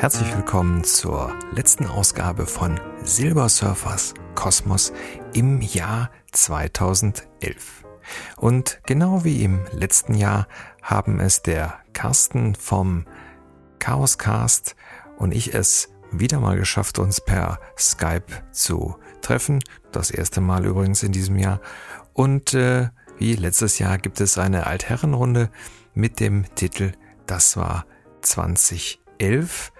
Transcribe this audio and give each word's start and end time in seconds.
Herzlich 0.00 0.34
willkommen 0.34 0.82
zur 0.82 1.38
letzten 1.52 1.84
Ausgabe 1.84 2.46
von 2.46 2.80
Silber 3.02 3.50
Surfers 3.50 4.14
Kosmos 4.34 4.94
im 5.34 5.60
Jahr 5.60 6.10
2011. 6.32 7.84
Und 8.38 8.80
genau 8.86 9.24
wie 9.24 9.44
im 9.44 9.60
letzten 9.72 10.14
Jahr 10.14 10.48
haben 10.80 11.20
es 11.20 11.42
der 11.42 11.80
Carsten 11.92 12.54
vom 12.54 13.04
Chaoscast 13.78 14.74
und 15.18 15.34
ich 15.34 15.52
es 15.52 15.90
wieder 16.10 16.40
mal 16.40 16.56
geschafft, 16.56 16.98
uns 16.98 17.20
per 17.20 17.60
Skype 17.78 18.42
zu 18.52 18.96
treffen. 19.20 19.62
Das 19.92 20.10
erste 20.10 20.40
Mal 20.40 20.64
übrigens 20.64 21.02
in 21.02 21.12
diesem 21.12 21.36
Jahr. 21.36 21.60
Und 22.14 22.54
äh, 22.54 22.88
wie 23.18 23.34
letztes 23.34 23.78
Jahr 23.78 23.98
gibt 23.98 24.22
es 24.22 24.38
eine 24.38 24.66
Altherrenrunde 24.66 25.50
mit 25.92 26.20
dem 26.20 26.46
Titel 26.54 26.92
Das 27.26 27.58
war 27.58 27.84
2011 28.22 29.72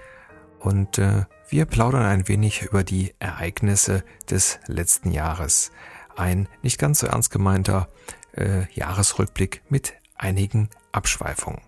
und 0.60 0.98
äh, 0.98 1.24
wir 1.48 1.64
plaudern 1.64 2.04
ein 2.04 2.28
wenig 2.28 2.62
über 2.62 2.84
die 2.84 3.14
Ereignisse 3.18 4.04
des 4.28 4.60
letzten 4.66 5.10
Jahres. 5.10 5.72
Ein 6.16 6.48
nicht 6.62 6.78
ganz 6.78 7.00
so 7.00 7.06
ernst 7.06 7.30
gemeinter 7.30 7.88
äh, 8.36 8.72
Jahresrückblick 8.72 9.62
mit 9.68 9.94
einigen 10.14 10.68
Abschweifungen. 10.92 11.62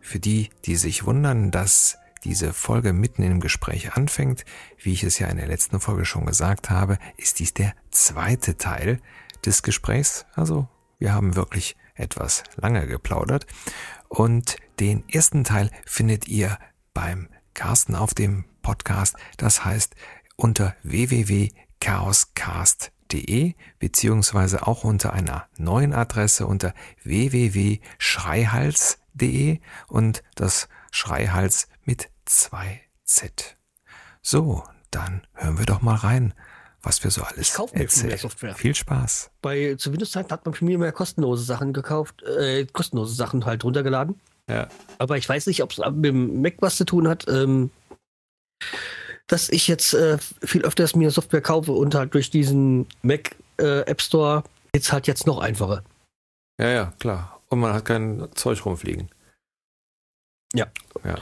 Für 0.00 0.20
die, 0.20 0.50
die 0.64 0.76
sich 0.76 1.04
wundern, 1.04 1.50
dass 1.50 1.98
diese 2.24 2.52
Folge 2.52 2.92
mitten 2.92 3.22
im 3.22 3.40
Gespräch 3.40 3.94
anfängt, 3.94 4.44
wie 4.78 4.92
ich 4.92 5.04
es 5.04 5.18
ja 5.18 5.28
in 5.28 5.36
der 5.36 5.46
letzten 5.46 5.80
Folge 5.80 6.04
schon 6.04 6.26
gesagt 6.26 6.70
habe, 6.70 6.98
ist 7.16 7.38
dies 7.38 7.54
der 7.54 7.72
zweite 7.90 8.56
Teil 8.56 9.00
des 9.44 9.62
Gesprächs. 9.62 10.26
Also 10.34 10.68
wir 10.98 11.12
haben 11.12 11.36
wirklich 11.36 11.76
etwas 11.94 12.44
lange 12.56 12.86
geplaudert. 12.86 13.46
Und 14.08 14.56
den 14.80 15.08
ersten 15.08 15.44
Teil 15.44 15.70
findet 15.84 16.28
ihr 16.28 16.58
beim 16.94 17.28
Carsten 17.58 17.94
auf 17.96 18.14
dem 18.14 18.44
Podcast. 18.62 19.16
Das 19.36 19.64
heißt 19.64 19.96
unter 20.36 20.76
www.chaoscast.de 20.84 23.54
beziehungsweise 23.80 24.64
auch 24.64 24.84
unter 24.84 25.12
einer 25.12 25.48
neuen 25.58 25.92
Adresse 25.92 26.46
unter 26.46 26.72
www.schreihals.de 27.02 29.58
und 29.88 30.22
das 30.36 30.68
Schreihals 30.92 31.66
mit 31.82 32.10
2Z. 32.28 33.56
So, 34.22 34.62
dann 34.92 35.26
hören 35.34 35.58
wir 35.58 35.66
doch 35.66 35.82
mal 35.82 35.96
rein, 35.96 36.34
was 36.80 37.02
wir 37.02 37.10
so 37.10 37.24
alles 37.24 37.58
erzählen. 37.72 38.20
Viel 38.54 38.76
Spaß. 38.76 39.32
Bei 39.42 39.74
zu 39.74 39.90
Windows-Zeiten 39.90 40.30
hat 40.30 40.46
man 40.46 40.54
für 40.54 40.64
mich 40.64 40.78
mehr 40.78 40.92
kostenlose 40.92 41.42
Sachen 41.42 41.72
gekauft, 41.72 42.22
äh, 42.22 42.66
kostenlose 42.66 43.16
Sachen 43.16 43.46
halt 43.46 43.64
runtergeladen. 43.64 44.20
Ja. 44.48 44.68
Aber 44.98 45.16
ich 45.16 45.28
weiß 45.28 45.46
nicht, 45.46 45.62
ob 45.62 45.70
es 45.72 45.78
mit 45.78 46.04
dem 46.06 46.42
Mac 46.42 46.54
was 46.60 46.76
zu 46.76 46.84
tun 46.84 47.06
hat, 47.08 47.26
ähm, 47.28 47.70
dass 49.26 49.48
ich 49.50 49.68
jetzt 49.68 49.94
äh, 49.94 50.18
viel 50.42 50.64
öfters 50.64 50.96
mir 50.96 51.10
Software 51.10 51.42
kaufe 51.42 51.72
und 51.72 51.94
halt 51.94 52.14
durch 52.14 52.30
diesen 52.30 52.86
Mac 53.02 53.36
äh, 53.60 53.80
App 53.82 54.00
Store 54.00 54.42
geht's 54.72 54.90
halt 54.92 55.06
jetzt 55.06 55.26
noch 55.26 55.38
einfacher. 55.38 55.84
Ja, 56.60 56.68
ja, 56.70 56.92
klar. 56.98 57.40
Und 57.48 57.60
man 57.60 57.72
hat 57.74 57.84
kein 57.84 58.28
Zeug 58.34 58.64
rumfliegen. 58.64 59.10
Ja. 60.54 60.66
Ja. 61.04 61.18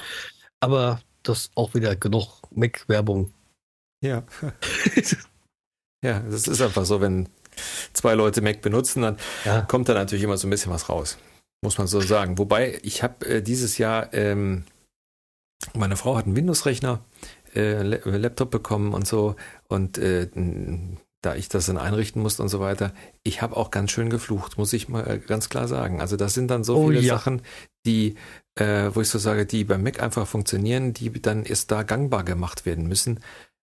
Aber 0.60 1.00
das 1.22 1.50
auch 1.56 1.74
wieder 1.74 1.96
genug 1.96 2.40
Mac-Werbung. 2.50 3.32
Ja. 4.02 4.22
ja, 6.02 6.20
das 6.20 6.46
ist 6.46 6.60
einfach 6.60 6.84
so, 6.84 7.00
wenn 7.00 7.28
zwei 7.92 8.14
Leute 8.14 8.40
Mac 8.40 8.62
benutzen, 8.62 9.02
dann 9.02 9.18
Ja. 9.44 9.62
kommt 9.62 9.88
da 9.88 9.94
natürlich 9.94 10.22
immer 10.24 10.36
so 10.36 10.46
ein 10.46 10.50
bisschen 10.50 10.72
was 10.72 10.88
raus. 10.88 11.18
Muss 11.62 11.78
man 11.78 11.86
so 11.86 12.00
sagen. 12.00 12.38
Wobei, 12.38 12.78
ich 12.82 13.02
habe 13.02 13.26
äh, 13.26 13.42
dieses 13.42 13.78
Jahr, 13.78 14.12
ähm, 14.14 14.64
meine 15.74 15.96
Frau 15.96 16.16
hat 16.16 16.26
einen 16.26 16.36
Windows-Rechner, 16.36 17.02
äh, 17.54 17.76
einen 17.76 17.90
La- 17.90 18.16
Laptop 18.16 18.50
bekommen 18.50 18.92
und 18.92 19.06
so. 19.06 19.36
Und 19.68 19.98
äh, 19.98 20.28
da 21.22 21.34
ich 21.34 21.48
das 21.48 21.66
dann 21.66 21.78
einrichten 21.78 22.22
musste 22.22 22.42
und 22.42 22.50
so 22.50 22.60
weiter, 22.60 22.92
ich 23.24 23.42
habe 23.42 23.56
auch 23.56 23.70
ganz 23.70 23.90
schön 23.90 24.10
geflucht, 24.10 24.58
muss 24.58 24.72
ich 24.72 24.88
mal 24.88 25.08
äh, 25.08 25.18
ganz 25.18 25.48
klar 25.48 25.66
sagen. 25.66 26.00
Also 26.00 26.16
das 26.16 26.34
sind 26.34 26.48
dann 26.48 26.62
so 26.62 26.76
Oh 26.76 26.88
viele 26.88 27.00
ja. 27.00 27.14
Sachen, 27.14 27.42
die, 27.84 28.14
äh, 28.54 28.90
wo 28.92 29.00
ich 29.00 29.08
so 29.08 29.18
sage, 29.18 29.46
die 29.46 29.64
beim 29.64 29.82
Mac 29.82 30.00
einfach 30.00 30.26
funktionieren, 30.28 30.92
die 30.92 31.10
dann 31.20 31.44
erst 31.44 31.70
da 31.70 31.82
gangbar 31.82 32.22
gemacht 32.22 32.66
werden 32.66 32.86
müssen. 32.86 33.20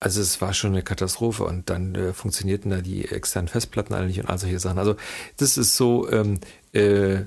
Also 0.00 0.20
es 0.20 0.40
war 0.40 0.52
schon 0.52 0.72
eine 0.72 0.82
Katastrophe 0.82 1.44
und 1.44 1.70
dann 1.70 1.94
äh, 1.94 2.12
funktionierten 2.12 2.70
da 2.70 2.80
die 2.80 3.04
externen 3.08 3.48
Festplatten 3.48 3.94
alle 3.94 4.06
nicht 4.06 4.20
und 4.20 4.26
all 4.26 4.38
solche 4.38 4.58
Sachen. 4.58 4.78
Also 4.78 4.96
das 5.36 5.56
ist 5.56 5.76
so, 5.76 6.10
ähm, 6.10 6.40
äh, 6.72 7.22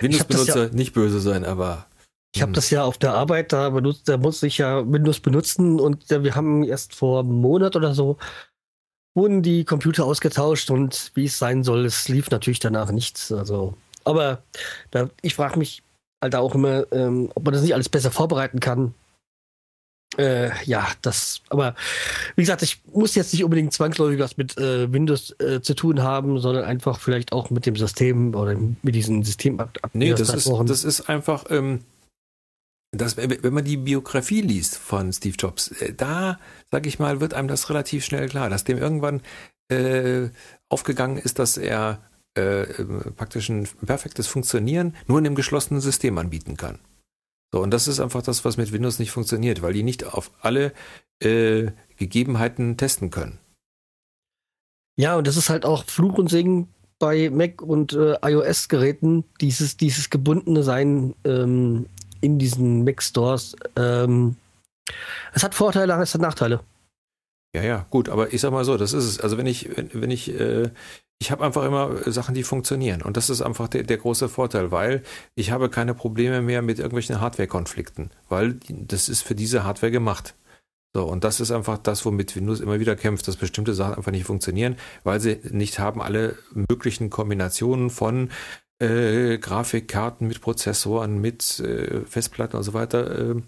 Windows-Benutzer 0.00 0.70
nicht 0.70 0.92
böse 0.92 1.20
sein, 1.20 1.44
aber 1.44 1.86
Ich 2.34 2.42
habe 2.42 2.50
hm, 2.50 2.54
das 2.54 2.70
ja 2.70 2.84
auf 2.84 2.98
der 2.98 3.14
Arbeit, 3.14 3.52
da, 3.52 3.70
benutzt, 3.70 4.08
da 4.08 4.16
musste 4.16 4.46
ich 4.46 4.58
ja 4.58 4.90
Windows 4.90 5.20
benutzen 5.20 5.80
und 5.80 6.10
wir 6.10 6.34
haben 6.34 6.64
erst 6.64 6.94
vor 6.94 7.20
einem 7.20 7.40
Monat 7.40 7.76
oder 7.76 7.94
so 7.94 8.18
wurden 9.18 9.42
die 9.42 9.64
Computer 9.64 10.04
ausgetauscht 10.04 10.70
und 10.70 11.10
wie 11.14 11.24
es 11.24 11.38
sein 11.38 11.64
soll, 11.64 11.84
es 11.84 12.08
lief 12.08 12.30
natürlich 12.30 12.60
danach 12.60 12.92
nichts. 12.92 13.32
Also, 13.32 13.74
aber 14.04 14.42
da, 14.90 15.10
ich 15.22 15.34
frage 15.34 15.58
mich 15.58 15.82
halt 16.22 16.36
auch 16.36 16.54
immer, 16.54 16.90
ähm, 16.92 17.30
ob 17.34 17.44
man 17.44 17.52
das 17.52 17.62
nicht 17.62 17.74
alles 17.74 17.88
besser 17.88 18.10
vorbereiten 18.10 18.60
kann. 18.60 18.94
Äh, 20.18 20.50
ja, 20.64 20.88
das, 21.02 21.42
aber 21.48 21.76
wie 22.34 22.42
gesagt, 22.42 22.62
ich 22.62 22.82
muss 22.92 23.14
jetzt 23.14 23.32
nicht 23.32 23.44
unbedingt 23.44 23.72
zwangsläufig 23.72 24.18
was 24.18 24.36
mit 24.36 24.58
äh, 24.58 24.92
Windows 24.92 25.34
äh, 25.38 25.60
zu 25.60 25.74
tun 25.74 26.02
haben, 26.02 26.40
sondern 26.40 26.64
einfach 26.64 26.98
vielleicht 26.98 27.32
auch 27.32 27.50
mit 27.50 27.66
dem 27.66 27.76
System 27.76 28.34
oder 28.34 28.56
mit 28.56 28.94
diesen 28.96 29.22
System. 29.22 29.62
Nee, 29.92 30.12
das 30.14 30.34
ist, 30.34 30.50
das 30.66 30.82
ist 30.82 31.08
einfach, 31.08 31.44
ähm, 31.50 31.84
das, 32.90 33.16
wenn 33.16 33.54
man 33.54 33.64
die 33.64 33.76
Biografie 33.76 34.40
liest 34.40 34.76
von 34.76 35.12
Steve 35.12 35.36
Jobs, 35.38 35.68
äh, 35.82 35.94
da, 35.94 36.40
sag 36.70 36.86
ich 36.86 36.98
mal, 36.98 37.20
wird 37.20 37.34
einem 37.34 37.46
das 37.46 37.70
relativ 37.70 38.04
schnell 38.04 38.28
klar, 38.28 38.50
dass 38.50 38.64
dem 38.64 38.78
irgendwann 38.78 39.20
äh, 39.70 40.30
aufgegangen 40.68 41.18
ist, 41.18 41.38
dass 41.38 41.58
er 41.58 42.00
äh, 42.34 42.64
praktisch 43.16 43.50
ein 43.50 43.68
perfektes 43.86 44.26
Funktionieren 44.26 44.96
nur 45.06 45.18
in 45.20 45.26
einem 45.26 45.34
geschlossenen 45.36 45.80
System 45.80 46.18
anbieten 46.18 46.56
kann. 46.56 46.80
So, 47.52 47.62
und 47.62 47.70
das 47.70 47.88
ist 47.88 48.00
einfach 48.00 48.22
das, 48.22 48.44
was 48.44 48.56
mit 48.56 48.72
Windows 48.72 48.98
nicht 48.98 49.10
funktioniert, 49.10 49.62
weil 49.62 49.72
die 49.72 49.82
nicht 49.82 50.04
auf 50.04 50.30
alle 50.40 50.72
äh, 51.22 51.70
Gegebenheiten 51.96 52.76
testen 52.76 53.10
können. 53.10 53.38
Ja, 54.96 55.16
und 55.16 55.26
das 55.26 55.36
ist 55.36 55.48
halt 55.48 55.64
auch 55.64 55.84
Fluch 55.84 56.18
und 56.18 56.28
Segen 56.28 56.68
bei 56.98 57.30
Mac 57.30 57.62
und 57.62 57.92
äh, 57.92 58.16
iOS-Geräten, 58.22 59.24
dieses, 59.40 59.76
dieses 59.76 60.10
gebundene 60.10 60.62
Sein 60.62 61.14
ähm, 61.24 61.86
in 62.20 62.38
diesen 62.38 62.84
Mac-Stores. 62.84 63.56
Ähm, 63.76 64.36
es 65.32 65.44
hat 65.44 65.54
Vorteile, 65.54 65.94
es 66.02 66.14
hat 66.14 66.20
Nachteile. 66.20 66.60
Ja, 67.54 67.62
ja, 67.62 67.86
gut, 67.90 68.08
aber 68.08 68.32
ich 68.32 68.40
sag 68.40 68.50
mal 68.50 68.64
so, 68.64 68.76
das 68.76 68.92
ist 68.92 69.04
es. 69.04 69.20
Also 69.20 69.38
wenn 69.38 69.46
ich, 69.46 69.74
wenn, 69.76 69.90
wenn 69.94 70.10
ich, 70.10 70.28
äh, 70.38 70.70
ich 71.20 71.30
habe 71.30 71.44
einfach 71.44 71.64
immer 71.64 72.10
Sachen, 72.10 72.34
die 72.34 72.44
funktionieren. 72.44 73.02
Und 73.02 73.16
das 73.16 73.28
ist 73.28 73.42
einfach 73.42 73.68
der, 73.68 73.82
der 73.82 73.96
große 73.96 74.28
Vorteil, 74.28 74.70
weil 74.70 75.02
ich 75.34 75.50
habe 75.50 75.68
keine 75.68 75.94
Probleme 75.94 76.42
mehr 76.42 76.62
mit 76.62 76.78
irgendwelchen 76.78 77.20
Hardware-Konflikten, 77.20 78.10
weil 78.28 78.58
das 78.68 79.08
ist 79.08 79.22
für 79.22 79.34
diese 79.34 79.64
Hardware 79.64 79.90
gemacht. 79.90 80.34
So, 80.94 81.04
und 81.04 81.24
das 81.24 81.40
ist 81.40 81.50
einfach 81.50 81.78
das, 81.78 82.04
womit 82.04 82.34
Windows 82.34 82.60
immer 82.60 82.80
wieder 82.80 82.96
kämpft, 82.96 83.28
dass 83.28 83.36
bestimmte 83.36 83.74
Sachen 83.74 83.94
einfach 83.94 84.12
nicht 84.12 84.24
funktionieren, 84.24 84.76
weil 85.04 85.20
sie 85.20 85.40
nicht 85.50 85.78
haben 85.78 86.00
alle 86.00 86.36
möglichen 86.54 87.10
Kombinationen 87.10 87.90
von 87.90 88.30
äh, 88.80 89.38
Grafikkarten 89.38 90.26
mit 90.26 90.40
Prozessoren, 90.40 91.20
mit 91.20 91.60
äh, 91.60 92.04
Festplatten 92.06 92.56
und 92.56 92.62
so 92.62 92.74
weiter 92.74 93.30
äh, 93.30 93.42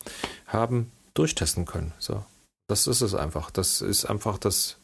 haben 0.47 0.93
durchtesten 1.15 1.65
können. 1.65 1.93
So. 1.99 2.25
Das 2.69 2.87
ist 2.87 3.01
es 3.01 3.15
einfach. 3.15 3.51
Das 3.51 3.81
ist 3.81 4.05
einfach 4.05 4.39
das. 4.39 4.77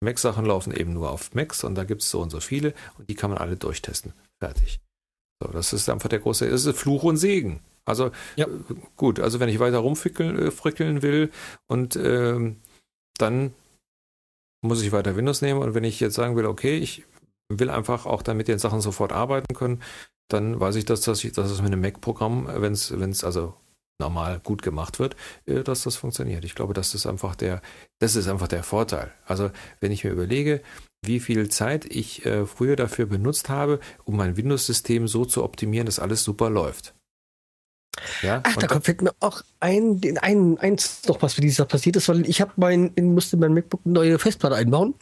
Mac-Sachen 0.00 0.46
laufen 0.46 0.74
eben 0.74 0.92
nur 0.94 1.10
auf 1.10 1.34
Macs 1.34 1.64
und 1.64 1.74
da 1.74 1.84
gibt 1.84 2.02
es 2.02 2.10
so 2.10 2.20
und 2.20 2.30
so 2.30 2.40
viele 2.40 2.74
und 2.98 3.08
die 3.08 3.14
kann 3.14 3.30
man 3.30 3.38
alle 3.38 3.56
durchtesten. 3.56 4.12
Fertig. 4.38 4.80
So, 5.42 5.50
das 5.50 5.72
ist 5.72 5.88
einfach 5.88 6.08
der 6.08 6.20
große, 6.20 6.48
das 6.48 6.64
ist 6.64 6.78
Fluch 6.78 7.02
und 7.02 7.16
Segen. 7.16 7.60
Also 7.84 8.10
Ja. 8.36 8.46
äh, 8.46 8.50
gut, 8.96 9.20
also 9.20 9.40
wenn 9.40 9.48
ich 9.48 9.58
weiter 9.58 9.78
rumfrickeln 9.78 10.38
äh, 10.38 11.02
will 11.02 11.30
und 11.66 11.96
ähm, 11.96 12.56
dann 13.18 13.54
muss 14.62 14.82
ich 14.82 14.92
weiter 14.92 15.16
Windows 15.16 15.42
nehmen 15.42 15.60
und 15.60 15.74
wenn 15.74 15.84
ich 15.84 16.00
jetzt 16.00 16.14
sagen 16.14 16.36
will, 16.36 16.46
okay, 16.46 16.76
ich 16.78 17.04
will 17.48 17.70
einfach 17.70 18.06
auch 18.06 18.22
dann 18.22 18.36
mit 18.36 18.48
den 18.48 18.58
Sachen 18.58 18.80
sofort 18.80 19.12
arbeiten 19.12 19.54
können, 19.54 19.82
dann 20.28 20.60
weiß 20.60 20.76
ich, 20.76 20.84
dass 20.84 21.00
das, 21.00 21.22
dass 21.22 21.50
es 21.50 21.62
mit 21.62 21.72
einem 21.72 21.80
Mac-Programm, 21.80 22.46
wenn 22.46 22.72
es, 22.72 22.98
wenn 22.98 23.10
es 23.10 23.24
also 23.24 23.54
normal 24.00 24.40
gut 24.40 24.62
gemacht 24.62 24.98
wird, 24.98 25.14
äh, 25.46 25.62
dass 25.62 25.84
das 25.84 25.94
funktioniert. 25.94 26.44
Ich 26.44 26.56
glaube, 26.56 26.74
das 26.74 26.94
ist 26.94 27.06
einfach 27.06 27.36
der, 27.36 27.62
das 28.00 28.16
ist 28.16 28.26
einfach 28.26 28.48
der 28.48 28.64
Vorteil. 28.64 29.12
Also 29.24 29.50
wenn 29.78 29.92
ich 29.92 30.02
mir 30.02 30.10
überlege, 30.10 30.60
wie 31.06 31.20
viel 31.20 31.48
Zeit 31.48 31.84
ich 31.86 32.26
äh, 32.26 32.44
früher 32.46 32.74
dafür 32.74 33.06
benutzt 33.06 33.48
habe, 33.48 33.78
um 34.04 34.16
mein 34.16 34.36
Windows-System 34.36 35.06
so 35.06 35.24
zu 35.24 35.44
optimieren, 35.44 35.86
dass 35.86 36.00
alles 36.00 36.24
super 36.24 36.50
läuft. 36.50 36.94
Ja, 38.22 38.40
Ach, 38.44 38.56
da 38.56 38.66
kommt, 38.66 38.84
fällt 38.84 39.02
mir 39.02 39.12
auch 39.20 39.42
ein, 39.60 40.00
den 40.00 40.16
einen, 40.18 40.58
eins 40.58 41.06
noch, 41.06 41.20
was 41.22 41.34
für 41.34 41.40
dieses 41.40 41.58
Jahr 41.58 41.68
passiert 41.68 41.96
ist, 41.96 42.08
weil 42.08 42.28
ich 42.28 42.40
habe 42.40 42.52
mein, 42.56 42.92
in- 42.94 43.14
musste 43.14 43.36
mein 43.36 43.52
MacBook 43.54 43.80
eine 43.84 43.94
neue 43.94 44.18
Festplatte 44.18 44.56
einbauen, 44.56 44.94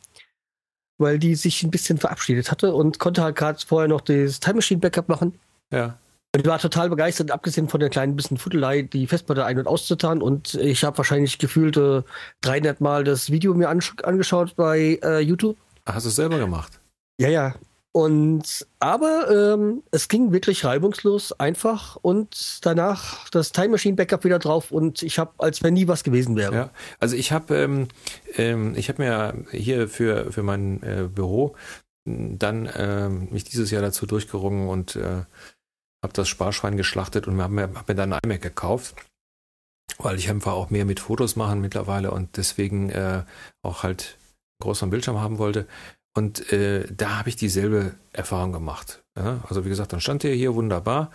weil 0.98 1.18
die 1.18 1.34
sich 1.34 1.62
ein 1.62 1.70
bisschen 1.70 1.98
verabschiedet 1.98 2.50
hatte 2.50 2.74
und 2.74 2.98
konnte 2.98 3.22
halt 3.22 3.36
gerade 3.36 3.58
vorher 3.64 3.88
noch 3.88 4.00
das 4.00 4.40
Time 4.40 4.56
Machine 4.56 4.80
Backup 4.80 5.08
machen. 5.08 5.38
ja, 5.72 5.98
Ich 6.36 6.44
war 6.44 6.58
total 6.58 6.90
begeistert, 6.90 7.30
abgesehen 7.30 7.68
von 7.68 7.80
der 7.80 7.88
kleinen 7.88 8.14
bisschen 8.14 8.36
Futtelei, 8.36 8.82
die 8.82 9.06
Festplatte 9.06 9.46
ein- 9.46 9.58
und 9.58 9.66
auszutan. 9.66 10.20
Und 10.20 10.54
ich 10.54 10.84
habe 10.84 10.98
wahrscheinlich 10.98 11.38
gefühlt 11.38 11.76
äh, 11.78 12.02
300 12.42 12.80
Mal 12.80 13.04
das 13.04 13.30
Video 13.30 13.54
mir 13.54 13.68
angeschaut 13.68 14.54
bei 14.54 14.98
äh, 15.02 15.20
YouTube. 15.20 15.56
Hast 15.86 16.04
du 16.04 16.10
es 16.10 16.16
selber 16.16 16.38
gemacht? 16.38 16.80
Ja, 17.18 17.28
ja. 17.28 17.54
Und 17.92 18.66
aber 18.78 19.54
ähm, 19.54 19.82
es 19.90 20.08
ging 20.08 20.30
wirklich 20.30 20.64
reibungslos, 20.64 21.32
einfach 21.32 21.96
und 21.96 22.60
danach 22.62 23.28
das 23.30 23.50
Time 23.50 23.70
Machine 23.70 23.96
Backup 23.96 24.24
wieder 24.24 24.38
drauf 24.38 24.70
und 24.70 25.02
ich 25.02 25.18
habe, 25.18 25.32
als 25.38 25.62
wenn 25.62 25.74
nie 25.74 25.88
was 25.88 26.04
gewesen 26.04 26.36
wäre. 26.36 26.54
Ja, 26.54 26.70
also 27.00 27.16
ich 27.16 27.32
habe 27.32 27.56
ähm, 27.56 27.88
ähm, 28.36 28.74
ich 28.76 28.90
habe 28.90 29.02
mir 29.02 29.44
hier 29.50 29.88
für 29.88 30.30
für 30.30 30.42
mein 30.42 30.82
äh, 30.82 31.08
Büro 31.12 31.56
dann 32.04 32.68
ähm, 32.76 33.28
mich 33.30 33.44
dieses 33.44 33.70
Jahr 33.70 33.82
dazu 33.82 34.06
durchgerungen 34.06 34.68
und 34.68 34.94
äh, 34.96 35.24
habe 36.02 36.12
das 36.12 36.28
Sparschwein 36.28 36.76
geschlachtet 36.76 37.26
und 37.26 37.40
habe 37.40 37.54
mir, 37.54 37.62
hab 37.74 37.88
mir 37.88 37.94
dann 37.94 38.12
ein 38.12 38.20
iMac 38.22 38.42
gekauft, 38.42 38.94
weil 39.98 40.16
ich 40.16 40.30
einfach 40.30 40.52
auch 40.52 40.70
mehr 40.70 40.84
mit 40.84 41.00
Fotos 41.00 41.36
machen 41.36 41.60
mittlerweile 41.60 42.10
und 42.10 42.36
deswegen 42.36 42.90
äh, 42.90 43.24
auch 43.62 43.82
halt 43.82 44.16
großen 44.60 44.90
Bildschirm 44.90 45.20
haben 45.20 45.38
wollte. 45.38 45.66
Und 46.16 46.52
äh, 46.52 46.86
da 46.92 47.18
habe 47.18 47.28
ich 47.28 47.36
dieselbe 47.36 47.94
Erfahrung 48.12 48.52
gemacht. 48.52 49.02
Ja? 49.16 49.44
Also 49.48 49.64
wie 49.64 49.68
gesagt, 49.68 49.92
dann 49.92 50.00
stand 50.00 50.22
der 50.22 50.34
hier 50.34 50.54
wunderbar 50.54 51.10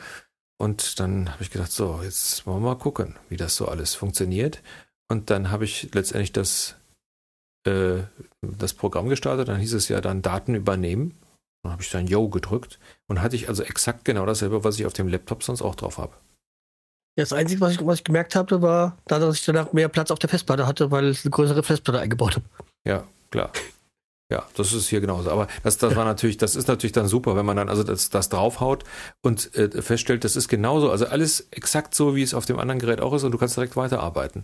und 0.57 1.00
dann 1.00 1.31
habe 1.31 1.44
ich 1.44 1.51
gedacht, 1.51 1.71
so, 1.71 2.01
jetzt 2.03 2.45
wollen 2.45 2.62
wir 2.63 2.69
mal 2.69 2.77
gucken, 2.77 3.15
wie 3.29 3.38
das 3.38 3.56
so 3.56 3.68
alles 3.68 3.95
funktioniert. 3.95 4.62
Und 5.09 5.29
dann 5.29 5.51
habe 5.51 5.65
ich 5.65 5.94
letztendlich 5.94 6.31
das, 6.31 6.75
äh, 7.68 8.03
das 8.41 8.74
Programm 8.74 9.09
gestartet. 9.09 9.50
Dann 9.50 9.59
hieß 9.59 9.74
es 9.74 9.89
ja 9.89 10.00
dann 10.00 10.21
Daten 10.21 10.56
übernehmen. 10.56 11.18
Dann 11.63 11.71
habe 11.71 11.81
ich 11.81 11.89
dann 11.89 12.07
Yo 12.07 12.30
gedrückt 12.30 12.80
und 13.07 13.21
hatte 13.21 13.36
ich 13.36 13.48
also 13.48 13.63
exakt 13.63 14.06
genau 14.06 14.25
dasselbe, 14.25 14.63
was 14.63 14.80
ich 14.80 14.86
auf 14.86 14.94
dem 14.94 15.07
Laptop 15.07 15.44
sonst 15.44 15.62
auch 15.62 15.75
drauf 15.75 15.98
habe. 15.98 16.13
Das 17.15 17.31
Einzige, 17.31 17.62
was 17.62 17.74
ich, 17.74 17.86
was 17.86 18.00
ich 18.00 18.04
gemerkt 18.04 18.36
habe, 18.36 18.62
war, 18.62 18.98
dass 19.06 19.36
ich 19.36 19.45
danach 19.45 19.71
mehr 19.71 19.88
Platz 19.88 20.12
auf 20.12 20.19
der 20.19 20.30
Festplatte 20.30 20.68
hatte, 20.68 20.92
weil 20.92 21.10
ich 21.10 21.24
eine 21.24 21.31
größere 21.31 21.63
Festplatte 21.63 22.00
eingebaut 22.00 22.36
habe. 22.36 22.45
Ja, 22.86 23.07
klar. 23.30 23.51
Ja, 24.31 24.44
das 24.56 24.74
ist 24.74 24.88
hier 24.88 25.00
genauso. 25.00 25.30
Aber 25.30 25.48
das, 25.62 25.77
das 25.77 25.95
war 25.95 26.06
natürlich, 26.06 26.38
das 26.38 26.56
ist 26.56 26.68
natürlich 26.68 26.92
dann 26.92 27.07
super, 27.07 27.36
wenn 27.36 27.45
man 27.45 27.56
dann 27.56 27.69
also 27.69 27.83
das, 27.83 28.10
das 28.10 28.30
draufhaut 28.30 28.83
und 29.21 29.56
äh, 29.56 29.81
feststellt, 29.81 30.24
das 30.24 30.36
ist 30.36 30.48
genauso, 30.48 30.89
also 30.89 31.06
alles 31.06 31.48
exakt 31.51 31.94
so, 31.94 32.15
wie 32.15 32.24
es 32.24 32.33
auf 32.33 32.45
dem 32.45 32.57
anderen 32.57 32.80
Gerät 32.80 33.00
auch 33.00 33.13
ist 33.13 33.24
und 33.24 33.31
du 33.31 33.38
kannst 33.38 33.56
direkt 33.57 33.75
weiterarbeiten. 33.75 34.44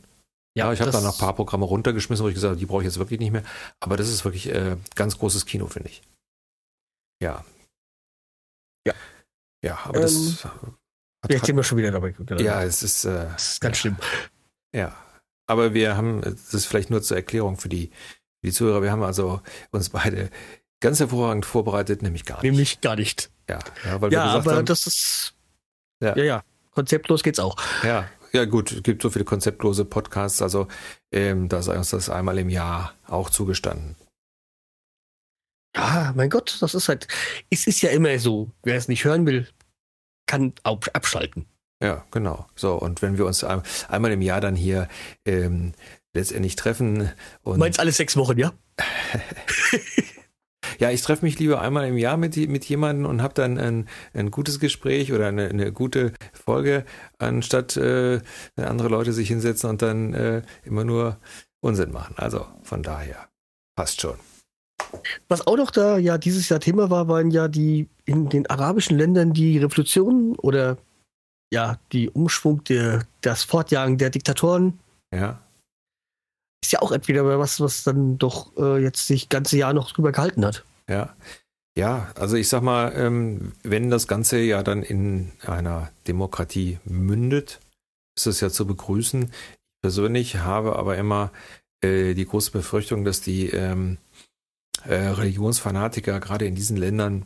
Ja, 0.56 0.66
ja 0.66 0.74
ich 0.74 0.81
habe 0.81 0.92
dann 0.92 1.04
noch 1.04 1.16
ein 1.16 1.19
paar 1.19 1.33
Programme 1.33 1.66
runtergeschmissen, 1.66 2.24
wo 2.24 2.30
ich 2.30 2.36
gesagt 2.36 2.51
habe, 2.51 2.60
die 2.60 2.68
brauche 2.68 2.81
ich 2.81 2.86
jetzt 2.86 3.00
wirklich 3.00 3.19
nicht 3.19 3.31
mehr. 3.31 3.44
Aber 3.80 3.98
das 3.98 4.10
ist 4.10 4.25
wirklich 4.25 4.54
äh, 4.54 4.75
ganz 4.94 5.18
großes 5.18 5.48
Kino, 5.48 5.66
finde 5.66 5.89
ich. 5.89 6.04
Ja. 7.21 7.44
Ja. 8.88 8.94
Ja, 9.63 9.80
aber 9.83 9.98
ähm, 9.98 10.01
das. 10.04 10.45
Hat, 10.45 11.31
jetzt 11.31 11.45
sind 11.45 11.56
wir 11.56 11.63
schon 11.63 11.77
wieder 11.77 11.92
dabei. 11.92 12.16
Ja, 12.38 12.63
es 12.63 12.81
ist. 12.81 13.06
Äh, 13.06 13.25
das 13.33 13.54
ist 13.54 13.62
ganz 13.62 13.77
ja. 13.77 13.81
schlimm. 13.81 13.98
Ja. 14.74 14.95
Aber 15.48 15.74
wir 15.74 15.98
haben, 15.98 16.21
das 16.21 16.54
ist 16.54 16.66
vielleicht 16.66 16.92
nur 16.92 17.01
zur 17.01 17.18
Erklärung 17.18 17.57
für 17.57 17.69
die, 17.69 17.88
für 17.88 18.48
die 18.48 18.51
Zuhörer, 18.51 18.83
wir 18.83 18.92
haben 18.92 19.01
also 19.01 19.42
uns 19.71 19.89
beide 19.89 20.30
ganz 20.80 21.00
hervorragend 21.00 21.45
vorbereitet, 21.45 22.04
nämlich 22.04 22.24
gar 22.24 22.36
nicht. 22.36 22.44
Nämlich 22.44 22.81
gar 22.81 22.95
nicht. 22.95 23.31
Ja, 23.50 23.60
ja, 23.83 24.00
weil 24.00 24.13
ja 24.13 24.25
wir 24.25 24.31
aber 24.31 24.56
haben, 24.57 24.66
das 24.66 24.86
ist. 24.86 25.33
Ja. 26.01 26.16
ja, 26.16 26.24
ja. 26.24 26.44
Konzeptlos 26.71 27.24
geht's 27.24 27.39
auch. 27.39 27.57
Ja, 27.83 28.07
ja 28.31 28.45
gut, 28.45 28.71
es 28.71 28.83
gibt 28.83 29.01
so 29.01 29.10
viele 29.10 29.25
konzeptlose 29.25 29.86
Podcasts, 29.86 30.42
also 30.42 30.68
ähm, 31.12 31.50
da 31.50 31.63
sei 31.63 31.77
uns 31.77 31.89
das 31.89 32.10
einmal 32.10 32.38
im 32.38 32.50
Jahr 32.50 32.94
auch 33.07 33.31
zugestanden. 33.31 33.95
Ja, 35.75 36.13
mein 36.16 36.30
Gott, 36.30 36.57
das 36.62 36.74
ist 36.74 36.89
halt, 36.89 37.07
es 37.50 37.68
ist 37.68 37.81
ja 37.81 37.92
immer 37.92 38.18
so, 38.19 38.51
wer 38.63 38.75
es 38.75 38.88
nicht 38.88 39.06
hören 39.06 39.25
will, 39.25 39.48
kann 40.25 40.54
auch 40.63 40.80
abschalten. 40.94 41.45
Ja, 41.81 42.06
genau. 42.12 42.48
So, 42.56 42.75
und 42.75 43.01
wenn 43.01 43.18
wir 43.18 43.25
uns 43.25 43.44
ein, 43.44 43.62
einmal 43.88 44.12
im 44.12 44.21
Jahr 44.21 44.42
dann 44.42 44.56
hier 44.56 44.89
ähm, 45.25 45.74
letztendlich 46.13 46.56
treffen 46.56 47.12
und. 47.44 47.57
Meinst 47.57 47.80
alle 47.80 47.92
sechs 47.92 48.18
Wochen, 48.18 48.38
ja? 48.38 48.51
ja, 50.80 50.92
ich 50.92 51.01
treffe 51.01 51.24
mich 51.24 51.39
lieber 51.39 51.62
einmal 51.62 51.88
im 51.88 51.98
Jahr 51.98 52.18
mit, 52.18 52.36
mit 52.36 52.66
jemandem 52.66 53.06
und 53.06 53.21
habe 53.21 53.33
dann 53.33 53.57
ein, 53.57 53.88
ein 54.13 54.30
gutes 54.30 54.60
Gespräch 54.60 55.13
oder 55.13 55.27
eine, 55.27 55.48
eine 55.48 55.71
gute 55.71 56.13
Folge, 56.33 56.86
anstatt 57.18 57.77
äh, 57.77 58.19
wenn 58.56 58.66
andere 58.66 58.89
Leute 58.89 59.13
sich 59.13 59.30
hinsetzen 59.30 59.69
und 59.69 59.81
dann 59.81 60.13
äh, 60.13 60.42
immer 60.66 60.83
nur 60.83 61.18
Unsinn 61.62 61.92
machen. 61.92 62.16
Also 62.18 62.45
von 62.63 62.83
daher 62.83 63.30
passt 63.75 64.01
schon. 64.01 64.18
Was 65.27 65.45
auch 65.45 65.57
noch 65.57 65.71
da 65.71 65.97
ja 65.97 66.18
dieses 66.18 66.50
Jahr 66.50 66.59
Thema 66.59 66.89
war, 66.89 67.07
waren 67.07 67.31
ja 67.31 67.47
die 67.47 67.88
in 68.06 68.30
den 68.30 68.47
arabischen 68.47 68.97
Ländern 68.97 69.33
die 69.33 69.57
Revolutionen 69.57 70.36
oder 70.36 70.77
ja 71.51 71.80
die 71.91 72.09
Umschwung 72.09 72.63
der 72.65 73.06
das 73.21 73.44
Fortjagen 73.44 73.97
der 73.97 74.09
Diktatoren. 74.09 74.80
Ja. 75.13 75.39
Ist 76.63 76.71
ja 76.71 76.81
auch 76.81 76.91
entweder 76.91 77.39
was, 77.39 77.59
was 77.59 77.83
dann 77.83 78.18
doch 78.18 78.56
äh, 78.57 78.81
jetzt 78.81 79.07
sich 79.07 79.30
ganze 79.30 79.57
Jahr 79.57 79.74
noch 79.74 79.91
drüber 79.91 80.12
gehalten 80.12 80.45
hat. 80.45 80.65
Ja. 80.89 81.15
Ja, 81.77 82.12
also 82.15 82.35
ich 82.35 82.50
sag 82.50 82.62
mal, 82.62 82.92
ähm, 82.95 83.53
wenn 83.63 83.89
das 83.89 84.07
Ganze 84.07 84.39
ja 84.39 84.63
dann 84.63 84.83
in 84.83 85.31
einer 85.45 85.89
Demokratie 86.07 86.77
mündet, 86.83 87.62
ist 88.18 88.27
es 88.27 88.42
ja 88.42 88.50
zu 88.50 88.68
begrüßen. 88.68 89.24
Ich 89.24 89.81
persönlich 89.81 90.38
habe 90.38 90.75
aber 90.75 90.97
immer 90.97 91.31
äh, 91.81 92.15
die 92.15 92.25
große 92.25 92.51
Befürchtung, 92.51 93.06
dass 93.06 93.21
die 93.21 93.50
ähm, 93.51 93.97
äh, 94.85 94.95
Religionsfanatiker 94.95 96.19
gerade 96.19 96.45
in 96.45 96.55
diesen 96.55 96.77
Ländern 96.77 97.25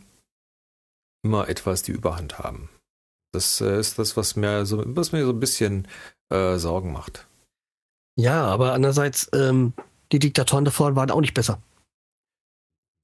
immer 1.24 1.48
etwas 1.48 1.84
die 1.84 1.92
Überhand 1.92 2.40
haben. 2.40 2.70
Das 3.32 3.62
äh, 3.62 3.80
ist 3.80 3.98
das, 4.00 4.16
was 4.18 4.36
mir 4.36 4.66
so, 4.66 4.84
was 4.86 5.12
mir 5.12 5.26
so 5.26 5.32
ein 5.32 5.40
bisschen 5.40 5.88
äh, 6.30 6.58
Sorgen 6.58 6.92
macht. 6.92 7.28
Ja, 8.16 8.44
aber 8.44 8.74
andererseits, 8.74 9.30
ähm, 9.34 9.74
die 10.12 10.20
Diktatoren 10.20 10.66
davor 10.66 10.96
waren 10.96 11.12
auch 11.12 11.22
nicht 11.22 11.34
besser. 11.34 11.62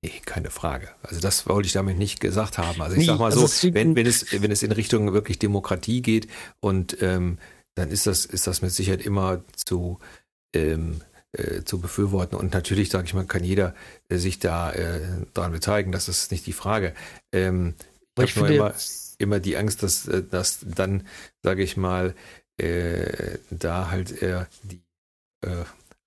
Nee, 0.01 0.21
keine 0.23 0.49
Frage. 0.49 0.89
Also 1.01 1.19
das 1.19 1.47
wollte 1.47 1.67
ich 1.67 1.73
damit 1.73 1.97
nicht 1.97 2.21
gesagt 2.21 2.57
haben. 2.57 2.81
Also 2.81 2.93
ich 2.93 3.01
nee, 3.01 3.05
sag 3.07 3.19
mal 3.19 3.31
so, 3.31 3.41
also 3.41 3.73
wenn, 3.73 3.95
wenn, 3.95 4.05
es, 4.05 4.31
wenn 4.41 4.51
es 4.51 4.63
in 4.63 4.71
Richtung 4.71 5.11
wirklich 5.11 5.39
Demokratie 5.39 6.01
geht 6.01 6.27
und 6.61 7.01
ähm, 7.01 7.37
dann 7.75 7.89
ist 7.89 8.07
das, 8.07 8.25
ist 8.25 8.47
das 8.47 8.61
mit 8.61 8.71
Sicherheit 8.71 9.01
immer 9.01 9.41
zu 9.55 9.99
ähm, 10.53 11.01
äh, 11.31 11.63
zu 11.63 11.79
befürworten. 11.79 12.35
Und 12.35 12.53
natürlich, 12.53 12.89
sage 12.89 13.05
ich 13.05 13.13
mal, 13.13 13.25
kann 13.25 13.43
jeder 13.43 13.75
äh, 14.09 14.17
sich 14.17 14.39
da 14.39 14.71
äh, 14.71 14.99
daran 15.35 15.51
beteiligen. 15.51 15.91
Das 15.91 16.09
ist 16.09 16.31
nicht 16.31 16.47
die 16.47 16.53
Frage. 16.53 16.95
Ähm, 17.31 17.75
ich 18.19 18.35
habe 18.35 18.47
nur 18.47 18.55
immer, 18.55 18.73
immer 19.19 19.39
die 19.39 19.55
Angst, 19.55 19.83
dass, 19.83 20.07
äh, 20.07 20.23
dass 20.23 20.59
dann, 20.65 21.05
sage 21.43 21.63
ich 21.63 21.77
mal, 21.77 22.15
da 23.51 23.89
halt 23.89 24.21
äh, 24.21 24.43
die 24.63 24.81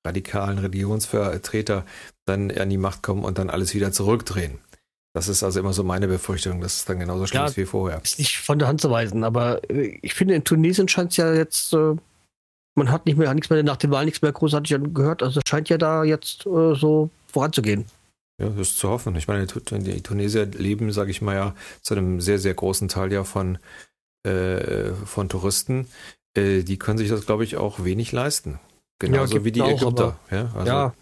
radikalen 0.05 0.59
Religionsvertreter 0.59 1.87
dann 2.27 2.51
an 2.51 2.69
die 2.69 2.77
Macht 2.77 3.03
kommen 3.03 3.25
und 3.25 3.39
dann 3.39 3.49
alles 3.49 3.73
wieder 3.73 3.91
zurückdrehen. 3.91 4.59
Das 5.15 5.29
ist 5.29 5.43
also 5.43 5.61
immer 5.61 5.73
so 5.73 5.83
meine 5.83 6.09
Befürchtung, 6.09 6.61
dass 6.61 6.75
es 6.75 6.85
dann 6.85 6.99
genauso 6.99 7.27
schlimm 7.27 7.41
ja, 7.41 7.47
ist 7.47 7.57
wie 7.57 7.65
vorher. 7.65 8.03
Ist 8.03 8.19
nicht 8.19 8.39
von 8.39 8.59
der 8.59 8.69
Hand 8.69 8.83
zu 8.83 8.91
weisen, 8.91 9.25
aber 9.25 9.63
ich 9.71 10.13
finde, 10.13 10.35
in 10.35 10.45
Tunesien 10.45 10.89
scheint 10.89 11.13
es 11.13 11.17
ja 11.17 11.33
jetzt 11.33 11.75
man 12.75 12.91
hat 12.91 13.07
nicht 13.07 13.19
mehr 13.19 13.33
nichts 13.35 13.51
mehr 13.51 13.63
nach 13.63 13.77
den 13.77 13.91
Wahlen 13.91 14.07
nichts 14.07 14.23
mehr 14.23 14.33
großartig 14.33 14.77
gehört. 14.95 15.23
Also 15.23 15.41
es 15.41 15.49
scheint 15.49 15.69
ja 15.69 15.79
da 15.79 16.05
jetzt 16.05 16.47
äh, 16.47 16.75
so 16.75 17.11
voranzugehen. 17.27 17.85
Ja, 18.41 18.49
das 18.49 18.71
ist 18.71 18.79
zu 18.79 18.89
hoffen. 18.89 19.15
Ich 19.17 19.29
meine, 19.29 19.47
die 19.47 20.03
Tunesier 20.03 20.47
leben, 20.47 20.93
sage 20.93 21.11
ich 21.11 21.23
mal 21.23 21.35
ja, 21.35 21.55
zu 21.83 21.95
einem 21.95 22.21
sehr, 22.21 22.39
sehr 22.39 22.55
großen 22.55 22.89
Teil 22.89 23.13
ja 23.13 23.25
von, 23.25 23.59
äh, 24.27 24.93
von 25.05 25.29
Touristen. 25.29 25.87
Äh, 26.35 26.63
die 26.63 26.79
können 26.79 26.99
sich 26.99 27.11
das, 27.11 27.27
glaube 27.27 27.45
ich, 27.45 27.57
auch 27.57 27.85
wenig 27.85 28.11
leisten. 28.13 28.59
Genauso 28.99 29.39
ja, 29.39 29.45
wie 29.45 29.53
die 29.53 29.63
auch, 29.63 29.71
Ägypter. 29.71 30.19
Ja, 30.31 30.51
also, 30.55 30.67
ja, 30.67 30.95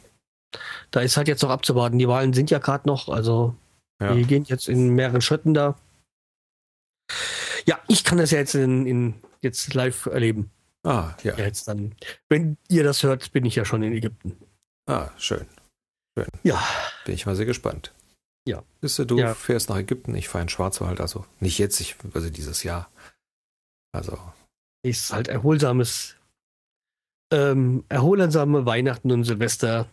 da 0.90 1.00
ist 1.00 1.16
halt 1.16 1.28
jetzt 1.28 1.42
noch 1.42 1.50
abzuwarten. 1.50 1.98
Die 1.98 2.08
Wahlen 2.08 2.32
sind 2.32 2.50
ja 2.50 2.58
gerade 2.58 2.88
noch, 2.88 3.08
also 3.08 3.54
ja. 4.00 4.14
die 4.14 4.24
gehen 4.24 4.44
jetzt 4.44 4.68
in 4.68 4.90
mehreren 4.90 5.20
Schritten 5.20 5.54
da. 5.54 5.76
Ja, 7.66 7.78
ich 7.88 8.04
kann 8.04 8.18
das 8.18 8.30
ja 8.30 8.38
jetzt 8.38 8.54
in, 8.54 8.86
in 8.86 9.14
jetzt 9.42 9.72
live 9.74 10.06
erleben. 10.06 10.50
Ah, 10.82 11.14
ja. 11.22 11.36
ja. 11.36 11.44
Jetzt 11.44 11.68
dann, 11.68 11.94
wenn 12.28 12.56
ihr 12.68 12.84
das 12.84 13.02
hört, 13.02 13.32
bin 13.32 13.44
ich 13.44 13.56
ja 13.56 13.64
schon 13.64 13.82
in 13.82 13.92
Ägypten. 13.92 14.36
Ah, 14.86 15.10
schön. 15.18 15.46
Schön. 16.16 16.28
Ja. 16.42 16.62
Bin 17.04 17.14
ich 17.14 17.26
mal 17.26 17.36
sehr 17.36 17.46
gespannt. 17.46 17.92
Ja. 18.46 18.62
Wisst 18.80 18.98
du, 18.98 19.04
du 19.04 19.18
ja. 19.18 19.34
fährst 19.34 19.68
nach 19.68 19.76
Ägypten, 19.76 20.14
ich 20.14 20.28
fahre 20.28 20.42
in 20.42 20.48
Schwarzwald, 20.48 21.00
also 21.00 21.26
nicht 21.40 21.58
jetzt, 21.58 21.80
ich, 21.80 21.96
also 22.14 22.30
dieses 22.30 22.62
Jahr. 22.62 22.90
Also. 23.92 24.18
Ist 24.82 25.12
halt 25.12 25.28
erholsames, 25.28 26.16
ähm, 27.32 27.84
erholsame 27.88 28.64
Weihnachten 28.64 29.12
und 29.12 29.24
Silvester 29.24 29.86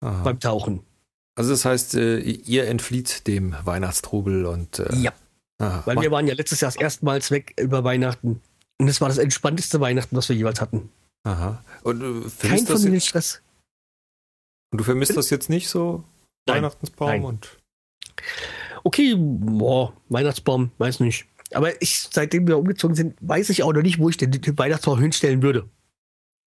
Aha. 0.00 0.22
beim 0.22 0.38
Tauchen. 0.38 0.84
Also 1.34 1.50
das 1.50 1.64
heißt, 1.64 1.94
äh, 1.94 2.18
ihr 2.18 2.68
entflieht 2.68 3.26
dem 3.26 3.56
Weihnachtstrubel 3.64 4.44
und 4.44 4.80
äh, 4.80 4.94
ja. 4.96 5.12
Aha. 5.58 5.82
Weil 5.86 6.00
wir 6.00 6.10
waren 6.10 6.26
ja 6.26 6.34
letztes 6.34 6.60
Jahr 6.60 6.78
erstmals 6.78 7.30
weg 7.30 7.54
über 7.58 7.84
Weihnachten. 7.84 8.42
Und 8.80 8.88
es 8.88 9.00
war 9.00 9.08
das 9.08 9.18
entspannteste 9.18 9.80
Weihnachten, 9.80 10.16
was 10.16 10.28
wir 10.28 10.36
jeweils 10.36 10.60
hatten. 10.60 10.90
Aha. 11.24 11.64
Und 11.82 12.02
äh, 12.02 12.48
Kein 12.48 12.66
Familienstress. 12.66 13.42
Und 14.72 14.78
du 14.78 14.84
vermisst 14.84 15.16
das 15.16 15.30
jetzt 15.30 15.50
nicht 15.50 15.68
so? 15.68 16.04
Nein. 16.46 16.56
Weihnachtsbaum 16.56 17.08
Nein. 17.08 17.24
und. 17.24 17.58
Okay, 18.84 19.14
boah, 19.16 19.92
Weihnachtsbaum, 20.08 20.72
weiß 20.78 21.00
nicht. 21.00 21.26
Aber 21.54 21.80
ich, 21.80 22.08
seitdem 22.10 22.46
wir 22.46 22.58
umgezogen 22.58 22.96
sind, 22.96 23.16
weiß 23.20 23.50
ich 23.50 23.62
auch 23.62 23.72
noch 23.72 23.82
nicht, 23.82 23.98
wo 23.98 24.08
ich 24.08 24.16
den, 24.16 24.30
den 24.30 24.58
Weihnachtsbaum 24.58 25.00
hinstellen 25.00 25.42
würde. 25.42 25.68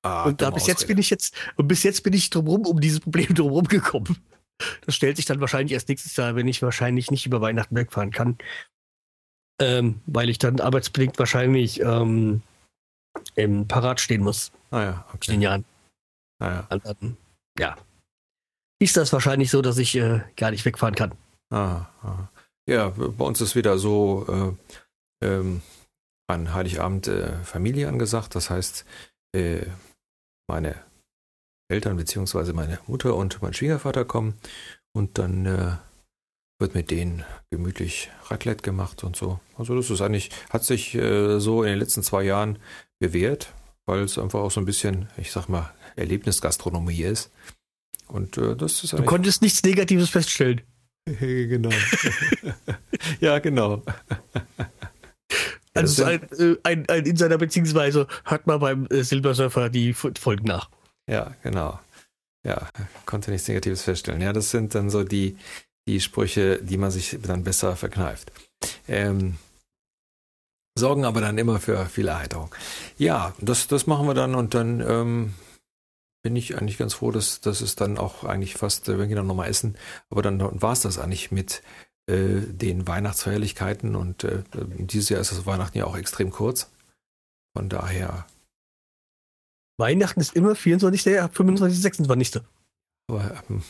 Ah, 0.04 0.24
und 0.24 0.42
da 0.42 0.50
bis 0.50 0.68
jetzt 0.68 0.88
bin 0.88 0.98
ich 0.98 1.10
jetzt, 1.10 1.34
und 1.56 1.68
bis 1.68 1.84
jetzt 1.84 2.04
bin 2.04 2.14
ich 2.14 2.30
drumherum 2.30 2.66
um 2.66 2.80
dieses 2.80 3.00
Problem 3.00 3.28
drumherum 3.34 3.68
gekommen. 3.68 4.18
Das 4.86 4.96
stellt 4.96 5.18
sich 5.18 5.26
dann 5.26 5.42
wahrscheinlich 5.42 5.74
erst 5.74 5.90
nächstes 5.90 6.16
Jahr, 6.16 6.36
wenn 6.36 6.48
ich 6.48 6.62
wahrscheinlich 6.62 7.12
nicht 7.12 7.26
über 7.26 7.42
Weihnachten 7.42 7.76
wegfahren 7.76 8.12
kann. 8.12 8.38
Ähm, 9.62 10.02
weil 10.06 10.30
ich 10.30 10.38
dann 10.38 10.60
arbeitsbedingt 10.60 11.18
wahrscheinlich 11.18 11.80
ähm, 11.80 12.42
im 13.36 13.68
Parat 13.68 14.02
stehen 14.02 14.22
muss. 14.22 14.52
Ah 14.72 14.82
ja, 14.82 15.06
okay. 15.14 15.32
In 15.32 15.38
den 15.38 15.42
Jahren. 15.42 15.66
Ah 16.40 16.68
ja. 16.70 16.80
Und 16.98 17.18
ja. 17.58 17.78
Ist 18.80 18.98
das 18.98 19.14
wahrscheinlich 19.14 19.50
so, 19.50 19.62
dass 19.62 19.78
ich 19.78 19.96
äh, 19.96 20.22
gar 20.36 20.52
nicht 20.52 20.66
wegfahren 20.66 20.96
kann. 20.96 21.14
Ah, 21.50 21.86
ah. 22.04 22.28
Ja, 22.68 22.90
bei 22.90 23.26
uns 23.26 23.40
ist 23.40 23.56
wieder 23.56 23.78
so 23.78 24.58
äh, 25.22 25.26
ähm, 25.26 25.62
an 26.28 26.54
Heiligabend 26.54 27.08
äh, 27.08 27.38
Familie 27.44 27.88
angesagt. 27.88 28.36
Das 28.36 28.50
heißt, 28.50 28.86
äh, 29.34 29.66
meine 30.48 30.76
Eltern 31.70 31.98
bzw. 31.98 32.54
meine 32.54 32.80
Mutter 32.88 33.16
und 33.16 33.42
mein 33.42 33.54
Schwiegervater 33.54 34.06
kommen 34.06 34.38
und 34.94 35.18
dann 35.18 35.46
äh, 35.46 35.78
wird 36.60 36.74
mit 36.74 36.92
denen 36.92 37.24
gemütlich 37.50 38.10
Raclette 38.28 38.64
gemacht 38.64 39.04
und 39.04 39.16
so. 39.16 39.40
Also 39.58 39.76
das 39.76 39.90
ist 39.90 40.02
eigentlich, 40.02 40.30
hat 40.50 40.64
sich 40.64 40.96
äh, 40.96 41.40
so 41.40 41.64
in 41.64 41.70
den 41.70 41.80
letzten 41.80 42.04
zwei 42.04 42.24
Jahren 42.24 42.60
bewährt, 43.00 43.54
weil 43.86 44.00
es 44.00 44.18
einfach 44.18 44.40
auch 44.40 44.52
so 44.52 44.62
ein 44.62 44.66
bisschen, 44.66 45.10
ich 45.18 45.32
sag 45.32 45.50
mal, 45.50 45.74
Erlebnisgastronomie 45.96 47.04
ist. 47.04 47.32
Und 48.08 48.38
äh, 48.38 48.56
das 48.56 48.84
ist 48.84 48.94
Du 48.94 49.04
konntest 49.04 49.42
nichts 49.42 49.64
Negatives 49.64 50.10
feststellen. 50.10 50.62
genau. 51.06 51.70
ja, 53.20 53.40
genau. 53.40 53.84
Also 55.74 56.06
ein, 56.06 56.22
äh, 56.40 56.56
ein, 56.64 56.88
ein 56.90 57.06
Insider 57.06 57.38
beziehungsweise 57.38 58.08
hört 58.24 58.48
mal 58.48 58.60
beim 58.60 58.88
äh, 58.90 59.04
Silbersurfer 59.04 59.70
die 59.70 59.94
Folgen 59.94 60.46
nach. 60.46 60.70
Ja, 61.10 61.36
genau. 61.44 61.80
Ja, 62.46 62.70
konnte 63.06 63.32
nichts 63.32 63.48
Negatives 63.48 63.82
feststellen. 63.82 64.22
Ja, 64.22 64.32
das 64.32 64.52
sind 64.52 64.76
dann 64.76 64.90
so 64.90 65.04
die, 65.04 65.36
die 65.88 66.00
Sprüche, 66.00 66.62
die 66.62 66.78
man 66.78 66.92
sich 66.92 67.18
dann 67.22 67.44
besser 67.44 67.76
verkneift. 67.76 68.32
Ähm, 68.88 69.38
sorgen 70.78 71.06
aber 71.06 71.22
dann 71.22 71.38
immer 71.38 71.60
für 71.60 71.86
viel 71.86 72.08
Erheiterung. 72.08 72.54
Ja, 72.98 73.34
das, 73.40 73.68
das 73.68 73.88
machen 73.88 74.08
wir 74.08 74.14
dann 74.14 74.36
und 74.36 74.54
dann 74.54 74.82
ähm, 74.82 75.34
bin 76.24 76.36
ich 76.36 76.58
eigentlich 76.58 76.78
ganz 76.78 76.96
froh, 76.96 77.12
dass, 77.12 77.40
dass 77.40 77.62
es 77.62 77.76
dann 77.76 77.98
auch 77.98 78.24
eigentlich 78.24 78.56
fast, 78.56 78.90
äh, 78.90 78.98
wenn 78.98 79.10
wir 79.10 79.16
dann 79.16 79.28
nochmal 79.28 79.50
essen, 79.50 79.78
aber 80.10 80.22
dann 80.22 80.40
war 80.62 80.74
es 80.74 80.82
das 80.82 80.98
eigentlich 80.98 81.32
mit 81.32 81.62
äh, 82.08 82.42
den 82.42 82.88
Weihnachtsfeierlichkeiten 82.88 83.96
und 83.96 84.24
äh, 84.24 84.44
dieses 84.54 85.10
Jahr 85.10 85.22
ist 85.22 85.32
das 85.32 85.46
Weihnachten 85.46 85.78
ja 85.78 85.86
auch 85.86 85.98
extrem 85.98 86.32
kurz. 86.32 86.72
Von 87.56 87.70
daher. 87.70 88.26
Weihnachten 89.78 90.20
ist 90.20 90.36
immer 90.36 90.56
24. 90.56 91.04
25. 91.32 91.82
26. 91.82 92.42
Aber, 93.08 93.44
ähm, 93.50 93.64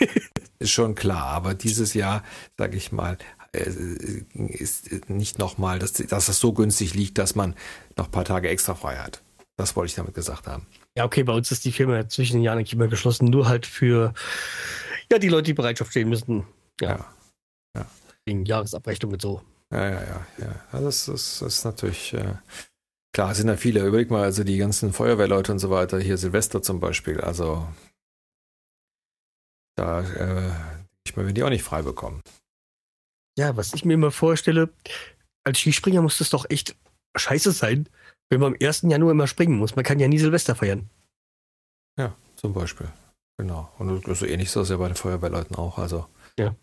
ist 0.60 0.70
schon 0.70 0.94
klar, 0.94 1.26
aber 1.26 1.54
dieses 1.54 1.94
Jahr, 1.94 2.22
sage 2.56 2.76
ich 2.76 2.92
mal, 2.92 3.18
äh, 3.52 3.70
ist 4.34 5.08
nicht 5.08 5.38
nochmal, 5.38 5.78
dass, 5.78 5.94
dass 5.94 6.26
das 6.26 6.38
so 6.38 6.52
günstig 6.52 6.94
liegt, 6.94 7.18
dass 7.18 7.34
man 7.34 7.56
noch 7.96 8.06
ein 8.06 8.10
paar 8.10 8.24
Tage 8.24 8.48
extra 8.48 8.74
frei 8.74 8.96
hat. 8.96 9.22
Das 9.56 9.74
wollte 9.74 9.90
ich 9.90 9.96
damit 9.96 10.14
gesagt 10.14 10.46
haben. 10.46 10.66
Ja, 10.96 11.04
okay, 11.04 11.22
bei 11.22 11.32
uns 11.32 11.50
ist 11.50 11.64
die 11.64 11.72
Firma 11.72 12.08
zwischen 12.08 12.34
den 12.34 12.42
Jahren 12.42 12.58
eigentlich 12.58 12.72
immer 12.72 12.88
geschlossen, 12.88 13.26
nur 13.26 13.48
halt 13.48 13.66
für 13.66 14.14
ja, 15.10 15.18
die 15.18 15.28
Leute, 15.28 15.44
die 15.44 15.54
Bereitschaft 15.54 15.90
stehen 15.90 16.08
müssen. 16.08 16.46
Ja. 16.80 16.90
ja. 16.90 17.14
ja. 17.76 17.86
Wegen 18.24 18.44
Jahresabrechnung 18.44 19.12
und 19.12 19.22
so. 19.22 19.42
Ja, 19.72 19.88
ja, 19.88 20.00
ja. 20.00 20.26
ja. 20.38 20.80
Das, 20.80 21.08
ist, 21.08 21.42
das 21.42 21.58
ist 21.58 21.64
natürlich. 21.64 22.14
Äh, 22.14 22.34
klar, 23.12 23.32
es 23.32 23.38
sind 23.38 23.48
ja 23.48 23.56
viele. 23.56 23.84
Überleg 23.84 24.10
mal, 24.10 24.22
also 24.22 24.44
die 24.44 24.58
ganzen 24.58 24.92
Feuerwehrleute 24.92 25.52
und 25.52 25.58
so 25.58 25.70
weiter, 25.70 25.98
hier 25.98 26.16
Silvester 26.16 26.62
zum 26.62 26.80
Beispiel, 26.80 27.20
also 27.20 27.66
da, 29.76 30.00
äh, 30.02 30.50
ich 31.04 31.16
meine, 31.16 31.28
wenn 31.28 31.34
die 31.34 31.42
auch 31.42 31.50
nicht 31.50 31.64
frei 31.64 31.82
bekommen. 31.82 32.22
Ja, 33.38 33.56
was 33.56 33.72
ich 33.74 33.84
mir 33.84 33.94
immer 33.94 34.10
vorstelle, 34.10 34.70
als 35.44 35.58
Skispringer 35.58 36.02
muss 36.02 36.18
das 36.18 36.30
doch 36.30 36.48
echt 36.50 36.76
scheiße 37.16 37.52
sein, 37.52 37.88
wenn 38.28 38.40
man 38.40 38.54
am 38.54 38.58
1. 38.60 38.82
Januar 38.82 39.12
immer 39.12 39.26
springen 39.26 39.58
muss. 39.58 39.76
Man 39.76 39.84
kann 39.84 39.98
ja 39.98 40.08
nie 40.08 40.18
Silvester 40.18 40.54
feiern. 40.54 40.90
Ja, 41.98 42.14
zum 42.36 42.52
Beispiel. 42.52 42.88
Genau. 43.38 43.72
Und 43.78 44.04
so 44.16 44.26
ähnlich 44.26 44.48
ist 44.48 44.56
das 44.56 44.68
ja 44.68 44.76
bei 44.76 44.88
den 44.88 44.96
Feuerwehrleuten 44.96 45.56
auch. 45.56 45.78
Also. 45.78 46.06
Ja. 46.38 46.54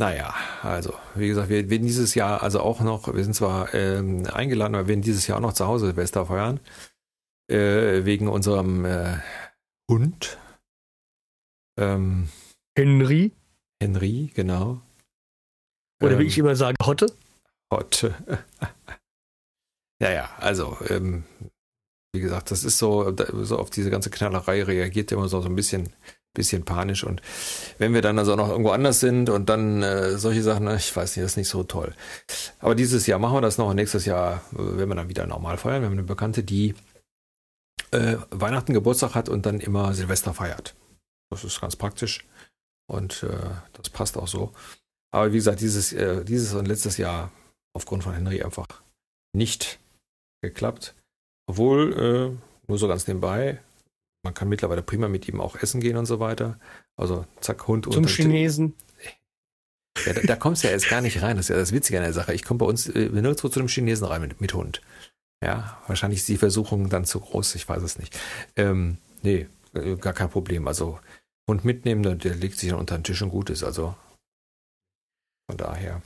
Naja, 0.00 0.32
also, 0.62 0.94
wie 1.16 1.28
gesagt, 1.28 1.48
wir 1.48 1.68
werden 1.68 1.86
dieses 1.86 2.14
Jahr 2.14 2.42
also 2.42 2.60
auch 2.60 2.80
noch, 2.80 3.12
wir 3.12 3.24
sind 3.24 3.34
zwar 3.34 3.74
ähm, 3.74 4.26
eingeladen, 4.32 4.76
aber 4.76 4.84
wir 4.84 4.88
werden 4.88 5.02
dieses 5.02 5.26
Jahr 5.26 5.38
auch 5.38 5.42
noch 5.42 5.54
zu 5.54 5.66
Hause 5.66 5.86
Silvester 5.86 6.26
feiern. 6.26 6.60
Äh, 7.50 8.04
wegen 8.04 8.28
unserem 8.28 8.84
äh, 8.84 9.18
Hund. 9.90 10.38
Ähm, 11.78 12.28
Henry. 12.76 13.32
Henry, 13.80 14.30
genau. 14.34 14.80
Oder 16.02 16.12
ähm, 16.12 16.18
wie 16.18 16.24
ich 16.24 16.38
immer 16.38 16.56
sage, 16.56 16.76
Hotte. 16.84 17.12
Hotte. 17.72 18.14
ja, 20.02 20.10
ja, 20.10 20.30
also, 20.38 20.76
ähm, 20.88 21.24
wie 22.12 22.20
gesagt, 22.20 22.50
das 22.50 22.64
ist 22.64 22.78
so, 22.78 23.14
so 23.42 23.58
auf 23.58 23.70
diese 23.70 23.90
ganze 23.90 24.10
Knallerei 24.10 24.62
reagiert 24.64 25.12
immer 25.12 25.28
so, 25.28 25.40
so 25.40 25.48
ein 25.48 25.54
bisschen, 25.54 25.92
bisschen 26.34 26.64
panisch. 26.64 27.04
Und 27.04 27.22
wenn 27.78 27.94
wir 27.94 28.02
dann 28.02 28.18
also 28.18 28.34
noch 28.34 28.48
irgendwo 28.48 28.70
anders 28.70 29.00
sind 29.00 29.30
und 29.30 29.48
dann 29.48 29.82
äh, 29.82 30.18
solche 30.18 30.42
Sachen, 30.42 30.68
ich 30.74 30.94
weiß 30.94 31.16
nicht, 31.16 31.24
das 31.24 31.32
ist 31.32 31.36
nicht 31.36 31.48
so 31.48 31.62
toll. 31.62 31.94
Aber 32.58 32.74
dieses 32.74 33.06
Jahr 33.06 33.18
machen 33.18 33.36
wir 33.36 33.40
das 33.40 33.58
noch 33.58 33.68
und 33.68 33.76
nächstes 33.76 34.04
Jahr 34.04 34.42
äh, 34.52 34.56
werden 34.56 34.88
wir 34.88 34.96
dann 34.96 35.08
wieder 35.08 35.26
normal 35.26 35.58
feiern. 35.58 35.82
Wir 35.82 35.86
haben 35.86 35.92
eine 35.92 36.02
Bekannte, 36.02 36.42
die 36.42 36.74
äh, 37.90 38.16
Weihnachten 38.30 38.72
Geburtstag 38.72 39.14
hat 39.14 39.28
und 39.28 39.46
dann 39.46 39.60
immer 39.60 39.94
Silvester 39.94 40.34
feiert. 40.34 40.74
Das 41.30 41.44
ist 41.44 41.60
ganz 41.60 41.76
praktisch 41.76 42.26
und 42.90 43.22
äh, 43.22 43.50
das 43.74 43.90
passt 43.90 44.16
auch 44.16 44.28
so. 44.28 44.52
Aber 45.10 45.32
wie 45.32 45.36
gesagt, 45.36 45.60
dieses, 45.60 45.92
äh, 45.92 46.24
dieses 46.24 46.54
und 46.54 46.66
letztes 46.66 46.96
Jahr 46.96 47.32
aufgrund 47.74 48.04
von 48.04 48.14
Henry 48.14 48.42
einfach 48.42 48.68
nicht 49.34 49.78
geklappt. 50.42 50.94
Obwohl, 51.46 51.92
äh, 51.92 52.66
nur 52.66 52.78
so 52.78 52.88
ganz 52.88 53.06
nebenbei, 53.06 53.60
man 54.22 54.34
kann 54.34 54.48
mittlerweile 54.48 54.82
prima 54.82 55.08
mit 55.08 55.28
ihm 55.28 55.40
auch 55.40 55.56
essen 55.56 55.80
gehen 55.80 55.96
und 55.96 56.06
so 56.06 56.20
weiter. 56.20 56.58
Also 56.96 57.24
zack, 57.40 57.66
Hund 57.66 57.86
und. 57.86 57.92
Zum 57.92 58.06
Chinesen. 58.06 58.74
Ja, 60.04 60.12
da, 60.12 60.20
da 60.20 60.36
kommst 60.36 60.62
du 60.62 60.68
ja 60.68 60.74
jetzt 60.74 60.88
gar 60.88 61.00
nicht 61.00 61.22
rein. 61.22 61.36
Das 61.36 61.46
ist 61.46 61.50
ja 61.50 61.56
das 61.56 61.72
Witzige 61.72 61.98
an 61.98 62.04
der 62.04 62.12
Sache. 62.12 62.34
Ich 62.34 62.44
komme 62.44 62.58
bei 62.58 62.66
uns 62.66 62.88
äh, 62.88 63.08
nirgendwo 63.08 63.48
zu 63.48 63.60
einem 63.60 63.68
Chinesen 63.68 64.06
rein 64.06 64.20
mit, 64.20 64.40
mit, 64.40 64.54
Hund. 64.54 64.82
Ja, 65.42 65.80
wahrscheinlich 65.86 66.20
ist 66.20 66.28
die 66.28 66.36
Versuchung 66.36 66.88
dann 66.88 67.04
zu 67.04 67.20
groß, 67.20 67.54
ich 67.54 67.68
weiß 67.68 67.82
es 67.82 67.98
nicht. 67.98 68.18
Ähm, 68.56 68.98
nee, 69.22 69.46
äh, 69.74 69.96
gar 69.96 70.12
kein 70.12 70.30
Problem. 70.30 70.66
Also 70.68 70.98
Hund 71.48 71.64
mitnehmen, 71.64 72.18
der 72.18 72.34
legt 72.34 72.58
sich 72.58 72.70
dann 72.70 72.78
unter 72.78 72.96
den 72.96 73.04
Tisch 73.04 73.22
und 73.22 73.30
gut 73.30 73.50
ist. 73.50 73.64
Also 73.64 73.94
von 75.50 75.56
daher. 75.56 76.02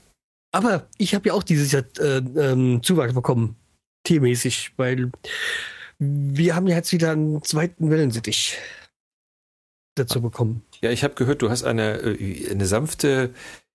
Aber 0.53 0.87
ich 0.97 1.13
habe 1.13 1.27
ja 1.27 1.33
auch 1.33 1.43
dieses 1.43 1.71
Jahr 1.71 1.83
äh, 1.99 2.17
ähm, 2.17 2.81
Zuwachs 2.81 3.13
bekommen, 3.13 3.55
tiermäßig, 4.03 4.73
weil 4.77 5.11
wir 5.99 6.55
haben 6.55 6.67
ja 6.67 6.75
jetzt 6.75 6.93
wieder 6.93 7.11
einen 7.11 7.43
zweiten 7.43 7.89
Wellensittich 7.89 8.57
dazu 9.95 10.21
bekommen. 10.21 10.63
Ja, 10.81 10.91
ich 10.91 11.03
habe 11.03 11.15
gehört, 11.15 11.41
du 11.41 11.49
hast 11.49 11.63
eine, 11.63 11.97
äh, 11.97 12.49
eine 12.49 12.65
sanfte 12.65 13.33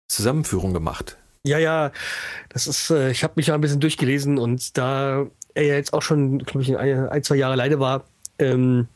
Zusammenführung 0.09 0.73
gemacht. 0.73 1.17
Ja, 1.47 1.59
ja, 1.59 1.93
das 2.49 2.67
ist, 2.67 2.91
äh, 2.91 3.11
ich 3.11 3.23
habe 3.23 3.35
mich 3.37 3.49
ja 3.49 3.55
ein 3.55 3.61
bisschen 3.61 3.81
durchgelesen 3.81 4.39
und 4.39 4.77
da 4.77 5.31
er 5.55 5.65
ja 5.65 5.75
jetzt 5.75 5.93
auch 5.93 6.03
schon, 6.03 6.39
glaube 6.39 6.63
ich, 6.63 6.77
ein, 6.77 7.09
ein, 7.09 7.23
zwei 7.23 7.37
Jahre 7.37 7.55
alleine 7.55 7.81
war, 7.81 8.05
ähm, 8.39 8.89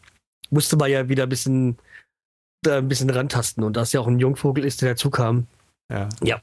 musste 0.51 0.77
man 0.77 0.91
ja 0.91 1.09
wieder 1.09 1.25
ein 1.25 1.29
bisschen, 1.29 1.79
da 2.63 2.79
ein 2.79 2.89
bisschen 2.89 3.11
rantasten 3.11 3.65
und 3.65 3.77
da 3.77 3.83
es 3.83 3.93
ja 3.93 4.01
auch 4.01 4.07
ein 4.07 4.19
Jungvogel 4.19 4.65
ist, 4.65 4.83
der 4.83 4.91
dazu 4.91 5.11
kam. 5.11 5.47
Ja. 5.91 6.09
Ja. 6.23 6.41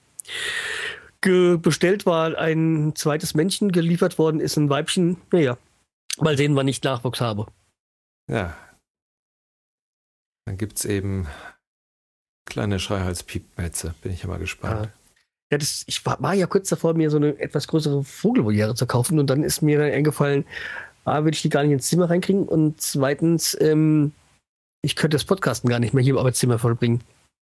Ge 1.21 1.57
bestellt 1.57 2.05
war 2.05 2.37
ein 2.37 2.93
zweites 2.95 3.33
Männchen, 3.33 3.71
geliefert 3.71 4.17
worden 4.17 4.39
ist 4.39 4.57
ein 4.57 4.69
Weibchen. 4.69 5.17
Naja, 5.31 5.57
mal 6.19 6.37
sehen, 6.37 6.55
wann 6.55 6.67
ich 6.67 6.83
Nachwuchs 6.83 7.19
habe. 7.19 7.47
Ja. 8.29 8.55
Dann 10.45 10.57
gibt 10.57 10.77
es 10.77 10.85
eben 10.85 11.27
kleine 12.45 12.79
Schreihals-Piepmetze. 12.79 13.95
Bin 14.01 14.13
ich 14.13 14.23
ja 14.23 14.29
mal 14.29 14.39
gespannt. 14.39 14.85
Ja. 14.85 14.91
Ja, 15.51 15.57
das, 15.57 15.83
ich 15.87 16.05
war, 16.05 16.21
war, 16.21 16.35
ja 16.35 16.45
kurz 16.45 16.69
davor, 16.69 16.93
mir 16.93 17.09
so 17.09 17.17
eine 17.17 17.39
etwas 17.39 17.67
größere 17.67 18.03
Vogelvoliere 18.03 18.75
zu 18.75 18.85
kaufen 18.85 19.17
und 19.17 19.31
dann 19.31 19.43
ist 19.43 19.63
mir 19.63 19.79
dann 19.79 19.91
eingefallen, 19.91 20.45
A, 21.05 21.23
würde 21.23 21.33
ich 21.33 21.41
die 21.41 21.49
gar 21.49 21.63
nicht 21.63 21.71
ins 21.71 21.87
Zimmer 21.87 22.07
reinkriegen 22.07 22.47
und 22.47 22.79
zweitens, 22.79 23.57
ähm, 23.59 24.13
ich 24.81 24.95
könnte 24.95 25.15
das 25.15 25.25
Podcasten 25.25 25.69
gar 25.69 25.79
nicht 25.79 25.93
mehr 25.93 26.03
hier 26.03 26.13
im 26.13 26.19
Arbeitszimmer 26.19 26.59
vollbringen. 26.59 27.03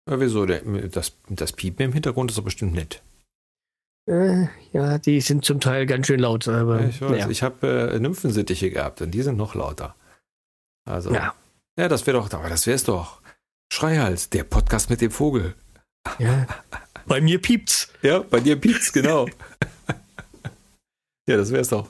Ja, 0.09 0.21
wieso? 0.21 0.47
Das, 0.47 1.17
das 1.29 1.53
Piepen 1.53 1.87
im 1.87 1.93
Hintergrund 1.93 2.31
ist 2.31 2.37
doch 2.37 2.45
bestimmt 2.45 2.75
nett. 2.75 3.03
Äh, 4.07 4.49
ja, 4.73 4.99
die 4.99 5.21
sind 5.21 5.45
zum 5.45 5.61
Teil 5.61 5.87
ganz 5.87 6.07
schön 6.07 6.21
laut. 6.21 6.47
Aber, 6.47 6.85
ich 6.85 7.00
weiß, 7.00 7.19
ja. 7.19 7.31
ich 7.31 7.43
habe 7.43 7.93
äh, 7.95 7.99
Nymphensittiche 7.99 8.71
gehabt 8.71 9.00
und 9.00 9.12
die 9.12 9.23
sind 9.23 9.37
noch 9.37 9.55
lauter. 9.55 9.95
Also, 10.87 11.12
ja, 11.12 11.35
ja 11.79 11.88
das 11.88 12.07
wäre 12.07 12.19
doch, 12.19 12.31
aber 12.33 12.50
das 12.50 12.67
wäre 12.67 12.76
es 12.76 12.85
doch. 12.85 13.23
Schreihals, 13.73 14.29
der 14.29 14.45
Podcast 14.45 14.91
mit 14.91 15.00
dem 15.00 15.11
Vogel. 15.11 15.55
Ja. 16.19 16.47
Bei 17.07 17.21
mir 17.21 17.41
piept's. 17.41 17.91
Ja, 18.03 18.21
bei 18.21 18.41
dir 18.41 18.57
piept's, 18.61 18.93
genau. 18.93 19.26
Ja, 21.26 21.38
das 21.38 21.50
wär's 21.53 21.69
doch. 21.69 21.88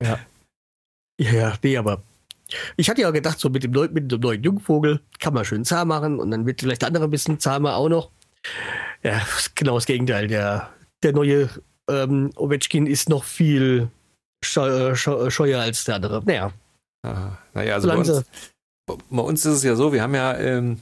Ja. 0.00 0.20
Ja, 1.20 1.32
ja, 1.32 1.58
nee, 1.60 1.76
aber 1.76 2.04
ich 2.76 2.88
hatte 2.88 3.02
ja 3.02 3.10
gedacht, 3.10 3.38
so 3.38 3.50
mit 3.50 3.62
dem, 3.62 3.72
neuen, 3.72 3.92
mit 3.92 4.10
dem 4.10 4.20
neuen 4.20 4.42
Jungvogel 4.42 5.00
kann 5.18 5.34
man 5.34 5.44
schön 5.44 5.64
zahm 5.64 5.88
machen 5.88 6.18
und 6.18 6.30
dann 6.30 6.46
wird 6.46 6.60
vielleicht 6.60 6.82
der 6.82 6.88
andere 6.88 7.04
ein 7.04 7.10
bisschen 7.10 7.38
zahmer 7.38 7.76
auch 7.76 7.88
noch. 7.88 8.10
Ja, 9.02 9.20
genau 9.54 9.74
das 9.74 9.86
Gegenteil. 9.86 10.28
Der, 10.28 10.70
der 11.02 11.12
neue 11.12 11.50
ähm, 11.88 12.30
Ovechkin 12.36 12.86
ist 12.86 13.08
noch 13.08 13.24
viel 13.24 13.90
scheu, 14.44 14.94
scheu, 14.94 15.30
scheuer 15.30 15.60
als 15.60 15.84
der 15.84 15.96
andere. 15.96 16.22
Naja. 16.24 16.52
Aha. 17.02 17.38
Naja, 17.54 17.74
also 17.74 17.88
bei 17.88 17.96
uns, 17.96 18.24
bei 18.86 19.22
uns, 19.22 19.44
ist 19.44 19.54
es 19.54 19.62
ja 19.62 19.76
so, 19.76 19.92
wir 19.92 20.02
haben 20.02 20.14
ja 20.14 20.36
ähm, 20.36 20.80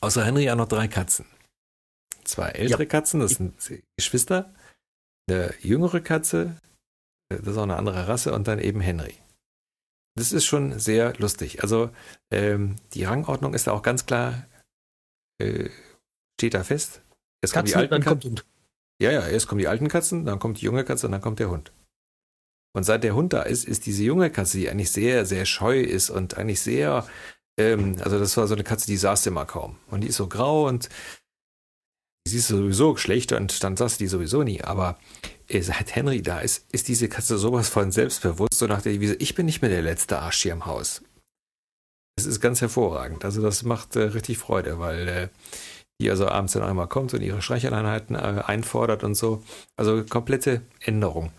außer 0.00 0.24
Henry 0.24 0.44
ja 0.44 0.54
noch 0.54 0.68
drei 0.68 0.88
Katzen. 0.88 1.26
Zwei 2.24 2.50
ältere 2.50 2.82
ja. 2.82 2.88
Katzen, 2.88 3.20
das 3.20 3.32
sind 3.32 3.54
Geschwister. 3.96 4.52
Eine 5.28 5.54
jüngere 5.60 6.00
Katze, 6.00 6.56
das 7.28 7.40
ist 7.40 7.56
auch 7.56 7.62
eine 7.62 7.76
andere 7.76 8.08
Rasse 8.08 8.34
und 8.34 8.48
dann 8.48 8.58
eben 8.58 8.80
Henry. 8.80 9.14
Das 10.18 10.32
ist 10.32 10.46
schon 10.46 10.78
sehr 10.80 11.14
lustig. 11.18 11.62
Also 11.62 11.90
ähm, 12.32 12.76
die 12.92 13.04
Rangordnung 13.04 13.54
ist 13.54 13.68
da 13.68 13.72
auch 13.72 13.82
ganz 13.82 14.04
klar, 14.04 14.46
äh, 15.40 15.70
steht 16.38 16.54
da 16.54 16.64
fest. 16.64 17.02
Jetzt 17.42 17.52
kommen 17.52 17.66
die 17.66 17.76
alten 17.76 18.02
Katzen. 18.02 18.40
Ja, 19.00 19.12
ja, 19.12 19.26
erst 19.28 19.46
kommen 19.46 19.60
die 19.60 19.68
alten 19.68 19.86
Katzen, 19.86 20.24
dann 20.24 20.40
kommt 20.40 20.60
die 20.60 20.64
junge 20.64 20.84
Katze 20.84 21.06
und 21.06 21.12
dann 21.12 21.20
kommt 21.20 21.38
der 21.38 21.50
Hund. 21.50 21.72
Und 22.74 22.82
seit 22.82 23.04
der 23.04 23.14
Hund 23.14 23.32
da 23.32 23.42
ist, 23.42 23.64
ist 23.64 23.86
diese 23.86 24.02
junge 24.02 24.30
Katze, 24.30 24.58
die 24.58 24.68
eigentlich 24.68 24.90
sehr, 24.90 25.24
sehr 25.24 25.46
scheu 25.46 25.80
ist 25.80 26.10
und 26.10 26.36
eigentlich 26.36 26.60
sehr, 26.60 27.06
ähm, 27.56 27.96
also 28.00 28.18
das 28.18 28.36
war 28.36 28.48
so 28.48 28.54
eine 28.54 28.64
Katze, 28.64 28.86
die 28.86 28.96
saß 28.96 29.24
immer 29.26 29.46
kaum. 29.46 29.78
Und 29.86 30.00
die 30.00 30.08
ist 30.08 30.16
so 30.16 30.26
grau 30.26 30.66
und 30.66 30.88
sie 32.26 32.38
ist 32.38 32.48
sowieso 32.48 32.96
schlecht 32.96 33.30
und 33.32 33.62
dann 33.62 33.76
saß 33.76 33.98
die 33.98 34.08
sowieso 34.08 34.42
nie. 34.42 34.62
Aber 34.62 34.98
seit 35.50 35.94
Henry 35.94 36.22
da 36.22 36.40
ist, 36.40 36.66
ist 36.72 36.88
diese 36.88 37.08
Katze 37.08 37.38
sowas 37.38 37.68
von 37.68 37.90
selbstbewusst, 37.90 38.54
so 38.54 38.66
nach 38.66 38.82
der 38.82 38.92
Devise, 38.92 39.14
ich 39.16 39.34
bin 39.34 39.46
nicht 39.46 39.62
mehr 39.62 39.70
der 39.70 39.82
letzte 39.82 40.18
Arsch 40.18 40.42
hier 40.42 40.52
im 40.52 40.66
Haus. 40.66 41.02
Das 42.16 42.26
ist 42.26 42.40
ganz 42.40 42.60
hervorragend. 42.60 43.24
Also 43.24 43.40
das 43.40 43.62
macht 43.62 43.96
äh, 43.96 44.00
richtig 44.00 44.38
Freude, 44.38 44.78
weil 44.78 45.08
äh, 45.08 45.28
die 46.00 46.10
also 46.10 46.28
abends 46.28 46.52
dann 46.52 46.62
einmal 46.62 46.88
kommt 46.88 47.14
und 47.14 47.22
ihre 47.22 47.42
Streicheleinheiten 47.42 48.16
äh, 48.16 48.42
einfordert 48.44 49.04
und 49.04 49.14
so. 49.14 49.42
Also 49.76 50.04
komplette 50.04 50.62
Änderung. 50.80 51.32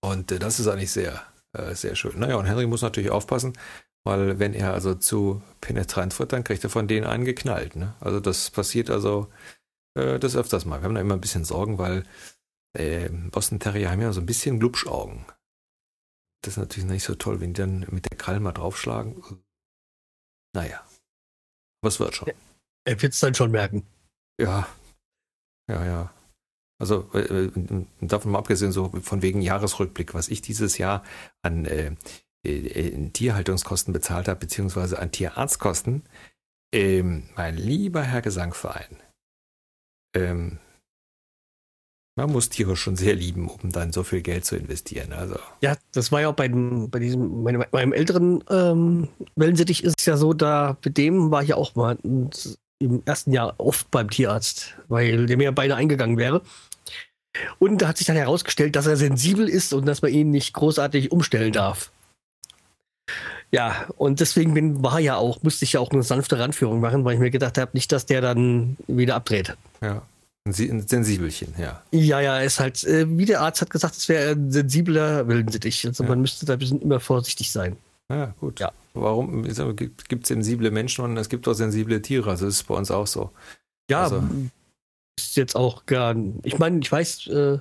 Und 0.00 0.32
äh, 0.32 0.38
das 0.38 0.60
ist 0.60 0.68
eigentlich 0.68 0.92
sehr, 0.92 1.22
äh, 1.52 1.74
sehr 1.74 1.96
schön. 1.96 2.18
Naja, 2.18 2.36
und 2.36 2.46
Henry 2.46 2.66
muss 2.66 2.82
natürlich 2.82 3.10
aufpassen, 3.10 3.52
weil 4.04 4.38
wenn 4.38 4.54
er 4.54 4.72
also 4.72 4.94
zu 4.94 5.42
penetrant 5.60 6.18
wird, 6.18 6.32
dann 6.32 6.44
kriegt 6.44 6.64
er 6.64 6.70
von 6.70 6.88
denen 6.88 7.06
einen 7.06 7.24
geknallt. 7.24 7.76
Ne? 7.76 7.94
Also 8.00 8.20
das 8.20 8.50
passiert 8.50 8.90
also 8.90 9.28
äh, 9.94 10.18
das 10.18 10.36
öfters 10.36 10.64
mal. 10.64 10.80
Wir 10.80 10.84
haben 10.84 10.94
da 10.94 11.00
immer 11.00 11.14
ein 11.14 11.20
bisschen 11.20 11.44
Sorgen, 11.44 11.78
weil 11.78 12.04
äh, 12.72 13.08
Boston 13.08 13.60
Terrier 13.60 13.90
haben 13.90 14.00
ja 14.00 14.12
so 14.12 14.20
ein 14.20 14.26
bisschen 14.26 14.58
Glubschaugen. 14.58 15.24
Das 16.42 16.54
ist 16.54 16.58
natürlich 16.58 16.88
nicht 16.88 17.04
so 17.04 17.14
toll, 17.14 17.40
wenn 17.40 17.52
die 17.52 17.60
dann 17.60 17.86
mit 17.90 18.10
der 18.10 18.16
Krall 18.16 18.40
mal 18.40 18.52
draufschlagen. 18.52 19.22
Naja, 20.54 20.84
was 21.82 22.00
wird 22.00 22.14
schon. 22.14 22.30
Er 22.84 23.02
wird 23.02 23.12
es 23.12 23.20
dann 23.20 23.34
schon 23.34 23.50
merken. 23.50 23.86
Ja. 24.40 24.68
Ja, 25.68 25.84
ja. 25.84 26.14
Also 26.80 27.10
äh, 27.12 27.44
äh, 27.44 27.86
davon 28.00 28.32
mal 28.32 28.38
abgesehen, 28.38 28.72
so 28.72 28.88
von 29.02 29.20
wegen 29.20 29.42
Jahresrückblick, 29.42 30.14
was 30.14 30.28
ich 30.28 30.40
dieses 30.40 30.78
Jahr 30.78 31.04
an 31.42 31.66
äh, 31.66 31.94
äh, 32.42 33.10
Tierhaltungskosten 33.10 33.92
bezahlt 33.92 34.28
habe, 34.28 34.40
beziehungsweise 34.40 34.98
an 34.98 35.12
Tierarztkosten, 35.12 36.02
ähm, 36.72 37.28
mein 37.36 37.56
lieber 37.56 38.02
Herr 38.02 38.22
Gesangverein, 38.22 38.96
ähm, 40.16 40.58
man 42.20 42.32
muss 42.32 42.48
Tiere 42.50 42.76
schon 42.76 42.96
sehr 42.96 43.14
lieben, 43.14 43.48
um 43.48 43.72
dann 43.72 43.92
so 43.92 44.02
viel 44.02 44.20
Geld 44.20 44.44
zu 44.44 44.56
investieren. 44.56 45.12
Also. 45.12 45.36
Ja, 45.62 45.76
das 45.92 46.12
war 46.12 46.20
ja 46.20 46.28
auch 46.28 46.34
bei, 46.34 46.48
bei 46.48 46.98
diesem, 46.98 47.42
meinem, 47.42 47.64
meinem 47.72 47.92
älteren 47.92 48.44
ähm, 48.50 49.08
Wellensittich 49.36 49.84
ist 49.84 49.94
es 49.98 50.06
ja 50.06 50.16
so, 50.16 50.34
da 50.34 50.76
mit 50.84 50.98
dem 50.98 51.30
war 51.30 51.42
ich 51.42 51.48
ja 51.50 51.56
auch 51.56 51.74
mal 51.74 51.98
im 52.02 53.02
ersten 53.04 53.32
Jahr 53.32 53.54
oft 53.58 53.90
beim 53.90 54.10
Tierarzt, 54.10 54.74
weil 54.88 55.26
der 55.26 55.36
mir 55.36 55.52
beide 55.52 55.76
eingegangen 55.76 56.18
wäre. 56.18 56.42
Und 57.58 57.80
da 57.80 57.88
hat 57.88 57.98
sich 57.98 58.06
dann 58.06 58.16
herausgestellt, 58.16 58.76
dass 58.76 58.86
er 58.86 58.96
sensibel 58.96 59.48
ist 59.48 59.72
und 59.72 59.86
dass 59.86 60.02
man 60.02 60.12
ihn 60.12 60.30
nicht 60.30 60.52
großartig 60.52 61.12
umstellen 61.12 61.52
darf. 61.52 61.90
Ja, 63.52 63.86
und 63.96 64.20
deswegen 64.20 64.54
bin, 64.54 64.82
war 64.82 65.00
ja 65.00 65.16
auch, 65.16 65.42
musste 65.42 65.64
ich 65.64 65.72
ja 65.72 65.80
auch 65.80 65.90
eine 65.90 66.02
sanfte 66.02 66.38
Ranführung 66.38 66.80
machen, 66.80 67.04
weil 67.04 67.14
ich 67.14 67.20
mir 67.20 67.30
gedacht 67.30 67.58
habe, 67.58 67.70
nicht, 67.74 67.90
dass 67.92 68.06
der 68.06 68.20
dann 68.20 68.76
wieder 68.86 69.16
abdreht. 69.16 69.56
Ja. 69.80 70.02
Ein 70.46 70.52
Sensibelchen, 70.86 71.54
ja. 71.58 71.82
Ja, 71.90 72.20
ja, 72.20 72.40
ist 72.40 72.60
halt, 72.60 72.82
äh, 72.84 73.06
wie 73.18 73.26
der 73.26 73.42
Arzt 73.42 73.60
hat 73.60 73.70
gesagt, 73.70 73.96
es 73.96 74.08
wäre 74.08 74.32
ein 74.32 74.50
sensibler 74.50 75.28
Willensittich. 75.28 75.86
Also 75.86 76.02
ja. 76.02 76.08
man 76.08 76.22
müsste 76.22 76.46
da 76.46 76.54
immer 76.54 76.98
vorsichtig 76.98 77.52
sein. 77.52 77.76
Ja, 78.08 78.34
gut. 78.40 78.58
Ja. 78.58 78.72
Warum 78.94 79.44
gibt 79.44 80.22
es 80.22 80.28
sensible 80.28 80.70
Menschen 80.70 81.04
und 81.04 81.16
es 81.16 81.28
gibt 81.28 81.46
auch 81.46 81.52
sensible 81.52 82.00
Tiere? 82.02 82.30
Also 82.30 82.46
das 82.46 82.56
ist 82.56 82.66
bei 82.66 82.74
uns 82.74 82.90
auch 82.90 83.06
so. 83.06 83.30
Ja, 83.88 84.04
also. 84.04 84.24
ist 85.18 85.36
jetzt 85.36 85.54
auch 85.56 85.86
gar. 85.86 86.16
Ich 86.42 86.58
meine, 86.58 86.80
ich 86.80 86.90
weiß, 86.90 87.26
äh, 87.28 87.58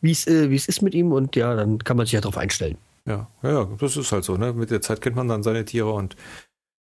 wie 0.00 0.10
es 0.10 0.26
äh, 0.26 0.52
ist 0.52 0.82
mit 0.82 0.94
ihm 0.94 1.12
und 1.12 1.36
ja, 1.36 1.54
dann 1.54 1.78
kann 1.78 1.96
man 1.96 2.06
sich 2.06 2.12
ja 2.12 2.20
darauf 2.20 2.36
einstellen. 2.36 2.76
Ja, 3.06 3.28
ja, 3.42 3.64
das 3.78 3.96
ist 3.96 4.12
halt 4.12 4.24
so. 4.24 4.36
Ne? 4.36 4.52
Mit 4.52 4.70
der 4.70 4.82
Zeit 4.82 5.00
kennt 5.00 5.16
man 5.16 5.28
dann 5.28 5.42
seine 5.42 5.64
Tiere 5.64 5.92
und 5.92 6.16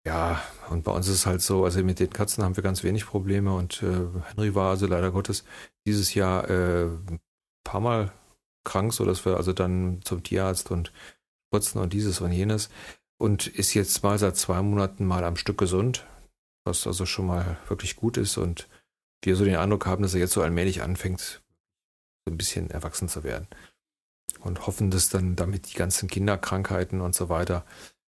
ja, 0.06 0.42
und 0.70 0.84
bei 0.84 0.92
uns 0.92 1.08
ist 1.08 1.16
es 1.16 1.26
halt 1.26 1.42
so, 1.42 1.64
also 1.64 1.84
mit 1.84 2.00
den 2.00 2.10
Katzen 2.10 2.44
haben 2.44 2.56
wir 2.56 2.64
ganz 2.64 2.84
wenig 2.84 3.06
Probleme 3.06 3.54
und 3.54 3.84
äh, 3.84 4.08
Henry 4.30 4.56
war 4.56 4.72
also 4.72 4.88
leider 4.88 5.12
Gottes 5.12 5.44
dieses 5.86 6.14
Jahr 6.16 6.50
äh, 6.50 6.86
ein 6.86 7.20
paar 7.64 7.82
Mal 7.82 8.12
krank, 8.64 8.94
so 8.94 9.06
dass 9.06 9.26
wir 9.26 9.38
also 9.38 9.54
dann 9.54 10.02
zum 10.04 10.24
Tierarzt 10.24 10.72
und 10.72 10.92
putzen 11.52 11.80
und 11.80 11.94
dieses 11.94 12.22
und 12.22 12.32
jenes 12.32 12.70
und 13.20 13.46
ist 13.46 13.76
jetzt 13.76 14.02
mal 14.02 14.18
seit 14.18 14.38
zwei 14.38 14.62
Monaten 14.64 15.06
mal 15.06 15.24
am 15.24 15.36
Stück 15.36 15.60
gesund, 15.60 16.08
was 16.66 16.88
also 16.88 17.06
schon 17.06 17.28
mal 17.28 17.58
wirklich 17.68 17.96
gut 17.96 18.18
ist 18.18 18.38
und 18.38 18.68
wir 19.24 19.36
so 19.36 19.46
den 19.46 19.58
Eindruck 19.58 19.86
haben, 19.86 20.02
dass 20.02 20.16
er 20.16 20.20
jetzt 20.20 20.34
so 20.34 20.42
allmählich 20.42 20.82
anfängt, 20.82 21.44
so 22.26 22.32
ein 22.32 22.38
bisschen 22.38 22.72
erwachsen 22.72 23.08
zu 23.08 23.24
werden. 23.24 23.48
Und 24.40 24.66
hoffen, 24.66 24.90
dass 24.90 25.10
dann 25.10 25.36
damit 25.36 25.72
die 25.72 25.78
ganzen 25.78 26.10
Kinderkrankheiten 26.10 27.02
und 27.02 27.14
so 27.14 27.30
weiter 27.30 27.66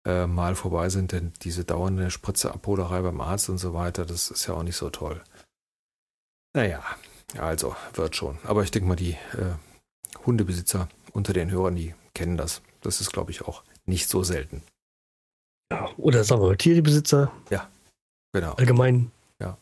äh, 0.05 0.27
mal 0.27 0.55
vorbei 0.55 0.89
sind, 0.89 1.11
denn 1.11 1.33
diese 1.41 1.63
dauernde 1.63 2.11
Spritzeabholerei 2.11 3.01
beim 3.01 3.21
Arzt 3.21 3.49
und 3.49 3.57
so 3.57 3.73
weiter, 3.73 4.05
das 4.05 4.31
ist 4.31 4.47
ja 4.47 4.53
auch 4.53 4.63
nicht 4.63 4.75
so 4.75 4.89
toll. 4.89 5.23
Naja, 6.53 6.83
also 7.37 7.75
wird 7.93 8.15
schon. 8.15 8.37
Aber 8.43 8.63
ich 8.63 8.71
denke 8.71 8.87
mal, 8.87 8.95
die 8.95 9.11
äh, 9.11 9.55
Hundebesitzer 10.25 10.89
unter 11.13 11.33
den 11.33 11.51
Hörern, 11.51 11.75
die 11.75 11.95
kennen 12.13 12.37
das. 12.37 12.61
Das 12.81 13.01
ist, 13.01 13.11
glaube 13.11 13.31
ich, 13.31 13.43
auch 13.43 13.63
nicht 13.85 14.09
so 14.09 14.23
selten. 14.23 14.61
Ja, 15.71 15.89
oder 15.97 16.23
sagen 16.23 16.41
wir 16.41 16.49
mal 16.49 16.57
Tierebesitzer. 16.57 17.31
Ja, 17.49 17.69
genau. 18.33 18.53
Allgemein. 18.53 19.11
Ja. 19.39 19.57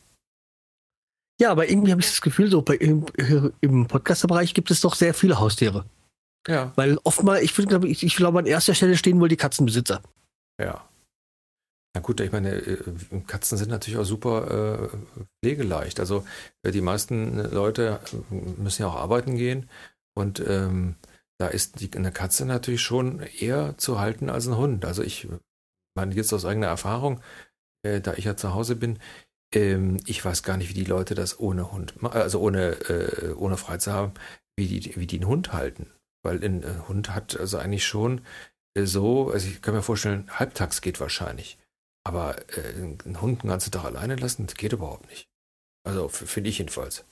Ja, 1.40 1.50
aber 1.50 1.70
irgendwie 1.70 1.92
habe 1.92 2.00
ich 2.00 2.08
das 2.08 2.20
Gefühl, 2.20 2.50
so 2.50 2.62
bei, 2.62 2.74
im, 2.74 3.06
im 3.60 3.86
Podcaster-Bereich 3.86 4.54
gibt 4.54 4.70
es 4.70 4.80
doch 4.80 4.94
sehr 4.94 5.14
viele 5.14 5.38
Haustiere. 5.38 5.86
Ja. 6.46 6.72
Weil 6.76 6.98
oftmals, 7.04 7.42
ich, 7.42 7.56
ich, 7.58 8.02
ich 8.02 8.16
glaube, 8.16 8.40
an 8.40 8.46
erster 8.46 8.74
Stelle 8.74 8.96
stehen 8.96 9.20
wohl 9.20 9.28
die 9.28 9.36
Katzenbesitzer. 9.36 10.02
Ja. 10.62 10.88
Na 11.94 12.00
gut, 12.00 12.20
ich 12.20 12.32
meine, 12.32 12.54
äh, 12.54 13.20
Katzen 13.26 13.58
sind 13.58 13.70
natürlich 13.70 13.98
auch 13.98 14.04
super 14.04 14.90
äh, 14.90 14.96
pflegeleicht. 15.40 16.00
Also 16.00 16.24
äh, 16.62 16.70
die 16.70 16.80
meisten 16.80 17.38
Leute 17.52 18.00
müssen 18.30 18.82
ja 18.82 18.88
auch 18.88 18.96
arbeiten 18.96 19.36
gehen 19.36 19.68
und 20.14 20.40
ähm, 20.46 20.96
da 21.38 21.48
ist 21.48 21.80
die, 21.80 21.92
eine 21.94 22.12
Katze 22.12 22.46
natürlich 22.46 22.80
schon 22.82 23.20
eher 23.20 23.76
zu 23.76 23.98
halten 23.98 24.30
als 24.30 24.46
ein 24.46 24.56
Hund. 24.56 24.84
Also 24.84 25.02
ich 25.02 25.28
meine 25.94 26.14
jetzt 26.14 26.32
aus 26.32 26.44
eigener 26.46 26.68
Erfahrung, 26.68 27.20
äh, 27.82 28.00
da 28.00 28.14
ich 28.14 28.24
ja 28.24 28.36
zu 28.36 28.54
Hause 28.54 28.76
bin, 28.76 28.98
ähm, 29.54 29.98
ich 30.06 30.24
weiß 30.24 30.42
gar 30.44 30.56
nicht, 30.56 30.70
wie 30.70 30.74
die 30.74 30.84
Leute 30.84 31.14
das 31.14 31.38
ohne 31.38 31.72
Hund, 31.72 31.94
also 32.02 32.40
ohne, 32.40 32.72
äh, 32.88 33.32
ohne 33.34 33.58
frei 33.58 33.76
zu 33.78 33.92
haben, 33.92 34.14
wie 34.56 34.66
die, 34.66 34.96
wie 34.96 35.06
die 35.06 35.16
einen 35.16 35.28
Hund 35.28 35.52
halten. 35.52 35.90
Weil 36.24 36.42
ein 36.42 36.62
äh, 36.62 36.88
Hund 36.88 37.14
hat 37.14 37.38
also 37.38 37.58
eigentlich 37.58 37.84
schon 37.84 38.22
so, 38.78 39.30
also 39.30 39.48
ich 39.48 39.62
kann 39.62 39.74
mir 39.74 39.82
vorstellen, 39.82 40.28
halbtags 40.30 40.80
geht 40.80 41.00
wahrscheinlich. 41.00 41.58
Aber 42.04 42.36
äh, 42.56 42.74
einen 42.74 43.20
Hund 43.20 43.42
den 43.42 43.50
ganzen 43.50 43.70
Tag 43.70 43.84
alleine 43.84 44.16
lassen, 44.16 44.46
das 44.46 44.56
geht 44.56 44.72
überhaupt 44.72 45.08
nicht. 45.08 45.28
Also 45.84 46.08
finde 46.08 46.50
ich 46.50 46.58
jedenfalls. 46.58 47.04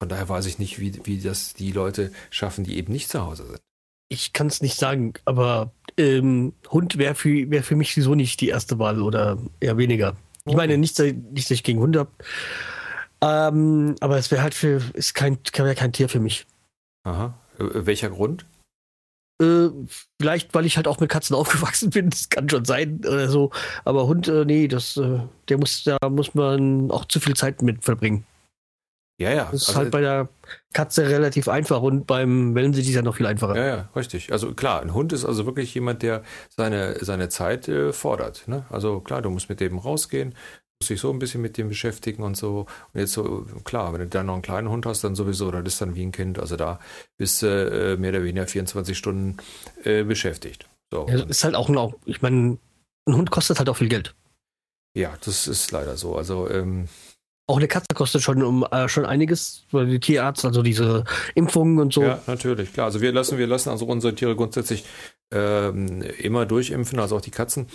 Von 0.00 0.08
daher 0.08 0.28
weiß 0.28 0.46
ich 0.46 0.58
nicht, 0.58 0.80
wie, 0.80 1.04
wie 1.06 1.20
das 1.20 1.54
die 1.54 1.72
Leute 1.72 2.12
schaffen, 2.30 2.64
die 2.64 2.76
eben 2.76 2.92
nicht 2.92 3.08
zu 3.08 3.22
Hause 3.22 3.46
sind. 3.46 3.60
Ich 4.08 4.32
kann 4.32 4.48
es 4.48 4.60
nicht 4.60 4.76
sagen, 4.76 5.14
aber 5.24 5.72
ähm, 5.96 6.52
Hund 6.68 6.98
wäre 6.98 7.14
für, 7.14 7.50
wär 7.50 7.62
für 7.62 7.76
mich 7.76 7.94
sowieso 7.94 8.14
nicht 8.14 8.40
die 8.40 8.48
erste 8.48 8.78
Wahl 8.78 9.00
oder 9.00 9.38
eher 9.60 9.78
weniger. 9.78 10.16
Ich 10.44 10.56
meine, 10.56 10.76
nicht, 10.76 10.98
nicht 10.98 11.50
dass 11.50 11.50
ich 11.52 11.62
gegen 11.62 11.78
Hunde 11.78 12.00
habe. 12.00 12.10
Ähm, 13.20 13.94
aber 14.00 14.18
es 14.18 14.30
wäre 14.30 14.42
halt 14.42 14.54
für, 14.54 14.82
ist 14.94 15.14
kein, 15.14 15.38
wäre 15.54 15.76
kein 15.76 15.92
Tier 15.92 16.08
für 16.08 16.18
mich. 16.18 16.46
Aha. 17.04 17.38
Äh, 17.58 17.86
welcher 17.86 18.10
Grund? 18.10 18.44
Äh, 19.42 19.70
vielleicht, 20.20 20.54
weil 20.54 20.66
ich 20.66 20.76
halt 20.76 20.86
auch 20.86 21.00
mit 21.00 21.10
Katzen 21.10 21.34
aufgewachsen 21.36 21.90
bin, 21.90 22.10
das 22.10 22.28
kann 22.28 22.48
schon 22.48 22.64
sein 22.64 23.00
oder 23.00 23.28
so. 23.28 23.50
Aber 23.84 24.06
Hund, 24.06 24.28
äh, 24.28 24.44
nee, 24.44 24.68
das, 24.68 24.96
äh, 24.96 25.20
der 25.48 25.58
muss, 25.58 25.84
da 25.84 25.98
muss 26.08 26.34
man 26.34 26.90
auch 26.90 27.04
zu 27.06 27.20
viel 27.20 27.34
Zeit 27.34 27.62
mit 27.62 27.84
verbringen. 27.84 28.24
Ja, 29.18 29.30
ja. 29.30 29.48
Das 29.52 29.62
ist 29.62 29.68
also, 29.68 29.80
halt 29.80 29.90
bei 29.90 30.00
der 30.00 30.28
Katze 30.72 31.08
relativ 31.08 31.48
einfach 31.48 31.80
und 31.82 32.06
beim 32.06 32.54
Wellensittich 32.54 32.90
ist 32.90 32.96
ja 32.96 33.02
noch 33.02 33.16
viel 33.16 33.26
einfacher. 33.26 33.56
Ja, 33.56 33.66
ja, 33.66 33.88
richtig. 33.94 34.32
Also 34.32 34.52
klar, 34.54 34.80
ein 34.80 34.94
Hund 34.94 35.12
ist 35.12 35.24
also 35.24 35.46
wirklich 35.46 35.74
jemand, 35.74 36.02
der 36.02 36.22
seine, 36.48 36.96
seine 37.04 37.28
Zeit 37.28 37.68
äh, 37.68 37.92
fordert. 37.92 38.48
Ne? 38.48 38.64
Also 38.70 39.00
klar, 39.00 39.22
du 39.22 39.30
musst 39.30 39.48
mit 39.48 39.60
dem 39.60 39.78
rausgehen, 39.78 40.34
dich 40.86 41.00
so 41.00 41.10
ein 41.10 41.18
bisschen 41.18 41.42
mit 41.42 41.58
dem 41.58 41.68
beschäftigen 41.68 42.22
und 42.22 42.36
so. 42.36 42.66
Und 42.92 43.00
jetzt 43.00 43.12
so, 43.12 43.46
klar, 43.64 43.92
wenn 43.92 44.00
du 44.00 44.06
dann 44.06 44.26
noch 44.26 44.34
einen 44.34 44.42
kleinen 44.42 44.68
Hund 44.68 44.86
hast, 44.86 45.04
dann 45.04 45.14
sowieso, 45.14 45.50
das 45.50 45.64
ist 45.64 45.80
dann 45.80 45.94
wie 45.94 46.04
ein 46.04 46.12
Kind. 46.12 46.38
Also 46.38 46.56
da 46.56 46.80
bist 47.18 47.42
du 47.42 47.46
äh, 47.46 47.96
mehr 47.96 48.10
oder 48.10 48.24
weniger 48.24 48.46
24 48.46 48.96
Stunden 48.96 49.36
äh, 49.84 50.04
beschäftigt. 50.04 50.68
So. 50.92 51.06
Ja, 51.08 51.22
ist 51.24 51.44
halt 51.44 51.54
auch 51.54 51.68
ein, 51.68 51.94
ich 52.06 52.22
meine, 52.22 52.58
ein 53.06 53.14
Hund 53.16 53.30
kostet 53.30 53.58
halt 53.58 53.68
auch 53.68 53.76
viel 53.76 53.88
Geld. 53.88 54.14
Ja, 54.94 55.16
das 55.24 55.46
ist 55.46 55.70
leider 55.70 55.96
so. 55.96 56.16
Also 56.16 56.50
ähm, 56.50 56.88
auch 57.48 57.56
eine 57.56 57.68
Katze 57.68 57.94
kostet 57.94 58.22
schon 58.22 58.42
um 58.42 58.64
äh, 58.70 58.88
schon 58.88 59.04
einiges, 59.04 59.64
weil 59.72 59.86
die 59.86 60.00
Tierarzt, 60.00 60.44
also 60.44 60.62
diese 60.62 61.04
Impfungen 61.34 61.78
und 61.78 61.92
so. 61.92 62.02
Ja, 62.02 62.20
natürlich, 62.26 62.72
klar. 62.72 62.86
Also 62.86 63.00
wir 63.00 63.12
lassen, 63.12 63.36
wir 63.38 63.46
lassen 63.46 63.70
also 63.70 63.86
unsere 63.86 64.14
Tiere 64.14 64.36
grundsätzlich 64.36 64.84
ähm, 65.32 66.02
immer 66.02 66.46
durchimpfen, 66.46 67.00
also 67.00 67.16
auch 67.16 67.20
die 67.20 67.30
Katzen. 67.30 67.66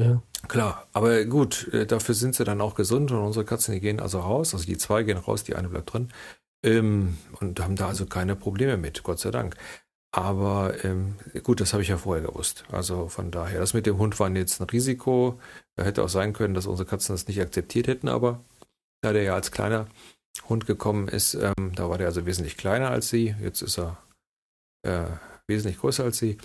Ja. 0.00 0.22
Klar, 0.48 0.86
aber 0.92 1.24
gut, 1.26 1.68
äh, 1.72 1.86
dafür 1.86 2.14
sind 2.14 2.34
sie 2.34 2.44
dann 2.44 2.60
auch 2.60 2.74
gesund 2.74 3.10
und 3.12 3.18
unsere 3.18 3.44
Katzen, 3.44 3.74
die 3.74 3.80
gehen 3.80 4.00
also 4.00 4.20
raus, 4.20 4.54
also 4.54 4.64
die 4.64 4.78
zwei 4.78 5.02
gehen 5.02 5.18
raus, 5.18 5.44
die 5.44 5.54
eine 5.54 5.68
bleibt 5.68 5.92
drin. 5.92 6.08
Ähm, 6.64 7.18
und 7.40 7.60
haben 7.60 7.76
da 7.76 7.88
also 7.88 8.06
keine 8.06 8.36
Probleme 8.36 8.76
mit, 8.76 9.02
Gott 9.02 9.18
sei 9.18 9.30
Dank. 9.30 9.56
Aber 10.12 10.84
ähm, 10.84 11.14
gut, 11.44 11.60
das 11.60 11.72
habe 11.72 11.82
ich 11.82 11.88
ja 11.88 11.96
vorher 11.96 12.24
gewusst. 12.26 12.64
Also 12.72 13.08
von 13.08 13.30
daher, 13.30 13.60
das 13.60 13.74
mit 13.74 13.86
dem 13.86 13.98
Hund 13.98 14.18
war 14.18 14.28
jetzt 14.30 14.60
ein 14.60 14.68
Risiko. 14.68 15.38
Hätte 15.76 16.02
auch 16.02 16.08
sein 16.08 16.32
können, 16.32 16.54
dass 16.54 16.66
unsere 16.66 16.88
Katzen 16.88 17.14
das 17.14 17.28
nicht 17.28 17.40
akzeptiert 17.40 17.86
hätten, 17.86 18.08
aber 18.08 18.40
da 19.02 19.12
der 19.12 19.22
ja 19.22 19.34
als 19.34 19.52
kleiner 19.52 19.86
Hund 20.48 20.66
gekommen 20.66 21.08
ist, 21.08 21.34
ähm, 21.34 21.72
da 21.74 21.88
war 21.88 21.96
der 21.96 22.08
also 22.08 22.26
wesentlich 22.26 22.56
kleiner 22.56 22.90
als 22.90 23.08
sie. 23.08 23.34
Jetzt 23.40 23.62
ist 23.62 23.78
er 23.78 23.98
äh, 24.82 25.06
wesentlich 25.46 25.78
größer 25.78 26.04
als 26.04 26.18
sie. 26.18 26.38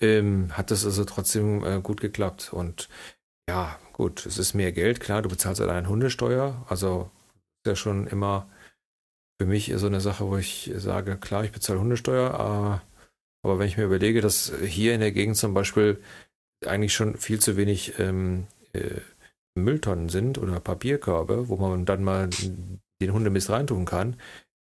Ähm, 0.00 0.56
hat 0.56 0.70
das 0.70 0.84
also 0.84 1.04
trotzdem 1.04 1.64
äh, 1.64 1.80
gut 1.80 2.00
geklappt. 2.00 2.52
Und 2.52 2.88
ja, 3.48 3.78
gut, 3.92 4.24
es 4.26 4.38
ist 4.38 4.54
mehr 4.54 4.72
Geld, 4.72 5.00
klar, 5.00 5.22
du 5.22 5.28
bezahlst 5.28 5.60
eine 5.60 5.88
Hundesteuer. 5.88 6.64
Also 6.68 7.10
ist 7.62 7.68
ja 7.70 7.76
schon 7.76 8.06
immer 8.06 8.48
für 9.40 9.46
mich 9.46 9.72
so 9.76 9.86
eine 9.86 10.00
Sache, 10.00 10.26
wo 10.26 10.36
ich 10.36 10.70
sage, 10.76 11.16
klar, 11.16 11.44
ich 11.44 11.52
bezahle 11.52 11.80
Hundesteuer, 11.80 12.34
aber, 12.34 12.82
aber 13.42 13.58
wenn 13.58 13.68
ich 13.68 13.76
mir 13.76 13.84
überlege, 13.84 14.20
dass 14.20 14.52
hier 14.62 14.94
in 14.94 15.00
der 15.00 15.12
Gegend 15.12 15.36
zum 15.36 15.54
Beispiel 15.54 16.02
eigentlich 16.66 16.92
schon 16.92 17.16
viel 17.16 17.40
zu 17.40 17.56
wenig 17.56 17.98
ähm, 17.98 18.46
äh, 18.74 19.00
Mülltonnen 19.54 20.08
sind 20.08 20.38
oder 20.38 20.60
Papierkörbe, 20.60 21.48
wo 21.48 21.56
man 21.56 21.86
dann 21.86 22.04
mal 22.04 22.28
den 22.28 23.12
Hundemist 23.12 23.50
reintun 23.50 23.84
kann, 23.86 24.16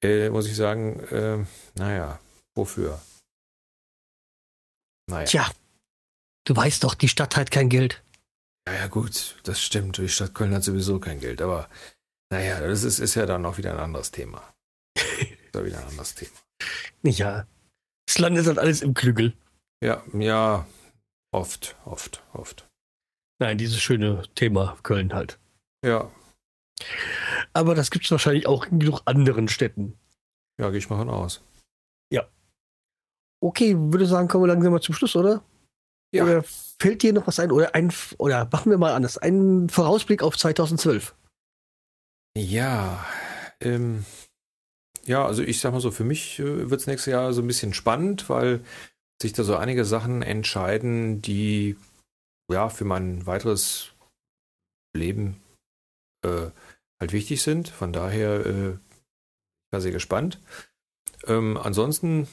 äh, 0.03 0.29
muss 0.29 0.47
ich 0.47 0.55
sagen, 0.55 0.99
äh, 1.11 1.37
naja, 1.75 2.19
wofür? 2.55 3.01
Naja. 5.09 5.25
Tja, 5.25 5.51
du 6.45 6.55
weißt 6.55 6.83
doch, 6.83 6.93
die 6.93 7.07
Stadt 7.07 7.35
hat 7.35 7.51
kein 7.51 7.69
Geld. 7.69 8.03
Ja, 8.67 8.73
ja, 8.73 8.87
gut, 8.87 9.39
das 9.43 9.61
stimmt. 9.61 9.97
Die 9.97 10.09
Stadt 10.09 10.33
Köln 10.33 10.53
hat 10.53 10.63
sowieso 10.63 10.99
kein 10.99 11.19
Geld, 11.19 11.41
aber 11.41 11.69
naja, 12.29 12.59
das 12.59 12.83
ist, 12.83 12.99
ist 12.99 13.15
ja 13.15 13.25
dann 13.25 13.45
auch 13.45 13.57
wieder 13.57 13.71
ein 13.71 13.79
anderes 13.79 14.11
Thema. 14.11 14.43
ist 14.97 15.55
ja 15.55 15.65
wieder 15.65 15.79
ein 15.79 15.87
anderes 15.87 16.15
Thema. 16.15 16.31
Ja, 17.03 17.47
es 18.07 18.17
landet 18.17 18.47
halt 18.47 18.59
alles 18.59 18.81
im 18.81 18.93
Klügel. 18.93 19.33
Ja, 19.81 20.03
ja, 20.13 20.67
oft, 21.31 21.77
oft, 21.85 22.23
oft. 22.33 22.67
Nein, 23.39 23.57
dieses 23.57 23.79
schöne 23.79 24.23
Thema 24.35 24.77
Köln 24.83 25.13
halt. 25.13 25.39
Ja. 25.85 26.11
Aber 27.53 27.75
das 27.75 27.91
gibt 27.91 28.05
es 28.05 28.11
wahrscheinlich 28.11 28.47
auch 28.47 28.65
in 28.65 28.79
genug 28.79 29.01
anderen 29.05 29.47
Städten. 29.47 29.97
Ja, 30.59 30.69
gehe 30.69 30.79
ich 30.79 30.89
mal 30.89 30.97
von 30.97 31.09
aus. 31.09 31.41
Ja. 32.11 32.27
Okay, 33.41 33.75
würde 33.77 34.05
sagen, 34.05 34.27
kommen 34.27 34.43
wir 34.43 34.53
langsam 34.53 34.71
mal 34.71 34.81
zum 34.81 34.95
Schluss, 34.95 35.15
oder? 35.15 35.43
Ja. 36.13 36.23
Oder 36.23 36.43
fällt 36.43 37.03
dir 37.03 37.13
noch 37.13 37.27
was 37.27 37.39
ein? 37.39 37.51
Oder, 37.51 37.75
ein, 37.75 37.93
oder 38.17 38.47
machen 38.51 38.71
wir 38.71 38.77
mal 38.77 38.93
anders. 38.93 39.17
Ein 39.17 39.69
Vorausblick 39.69 40.23
auf 40.23 40.37
2012. 40.37 41.15
Ja, 42.37 43.05
ähm, 43.61 44.05
ja, 45.05 45.25
also 45.25 45.41
ich 45.41 45.59
sag 45.59 45.71
mal 45.71 45.81
so, 45.81 45.91
für 45.91 46.03
mich 46.03 46.39
äh, 46.39 46.69
wird 46.69 46.81
es 46.81 46.87
nächstes 46.87 47.11
Jahr 47.11 47.33
so 47.33 47.41
ein 47.41 47.47
bisschen 47.47 47.73
spannend, 47.73 48.29
weil 48.29 48.61
sich 49.21 49.33
da 49.33 49.43
so 49.43 49.55
einige 49.55 49.85
Sachen 49.85 50.21
entscheiden, 50.21 51.21
die 51.21 51.77
ja, 52.51 52.69
für 52.69 52.85
mein 52.85 53.25
weiteres 53.25 53.91
Leben 54.95 55.41
äh, 56.23 56.51
halt 56.99 57.13
wichtig 57.13 57.41
sind. 57.41 57.69
Von 57.69 57.93
daher 57.93 58.45
äh, 58.45 58.77
war 59.71 59.81
sehr 59.81 59.91
gespannt. 59.91 60.39
Ähm, 61.25 61.57
ansonsten, 61.57 62.27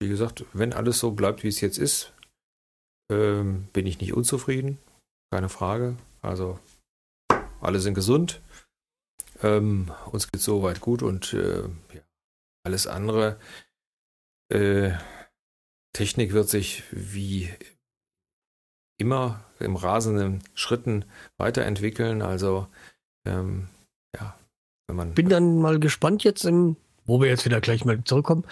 wie 0.00 0.08
gesagt, 0.08 0.44
wenn 0.52 0.72
alles 0.72 0.98
so 0.98 1.12
bleibt, 1.12 1.44
wie 1.44 1.48
es 1.48 1.60
jetzt 1.60 1.78
ist, 1.78 2.12
ähm, 3.10 3.68
bin 3.72 3.86
ich 3.86 4.00
nicht 4.00 4.14
unzufrieden. 4.14 4.78
Keine 5.30 5.48
Frage. 5.48 5.96
Also 6.22 6.58
alle 7.60 7.80
sind 7.80 7.94
gesund. 7.94 8.40
Ähm, 9.42 9.90
uns 10.10 10.30
geht 10.30 10.40
soweit 10.40 10.80
gut 10.80 11.02
und 11.02 11.32
äh, 11.34 11.62
ja, 11.62 12.00
alles 12.64 12.86
andere. 12.86 13.38
Äh, 14.50 14.92
Technik 15.92 16.32
wird 16.32 16.48
sich 16.48 16.84
wie 16.90 17.50
immer 18.98 19.44
im 19.58 19.76
rasenden 19.76 20.42
Schritten 20.54 21.04
weiterentwickeln. 21.36 22.22
Also 22.22 22.68
ähm, 23.26 23.68
ja, 24.14 24.38
wenn 24.86 24.96
man. 24.96 25.14
Bin 25.14 25.28
dann 25.28 25.58
mal 25.60 25.78
gespannt 25.78 26.24
jetzt 26.24 26.44
im, 26.44 26.76
wo 27.04 27.20
wir 27.20 27.28
jetzt 27.28 27.44
wieder 27.44 27.60
gleich 27.60 27.84
mal 27.84 28.02
zurückkommen. 28.04 28.44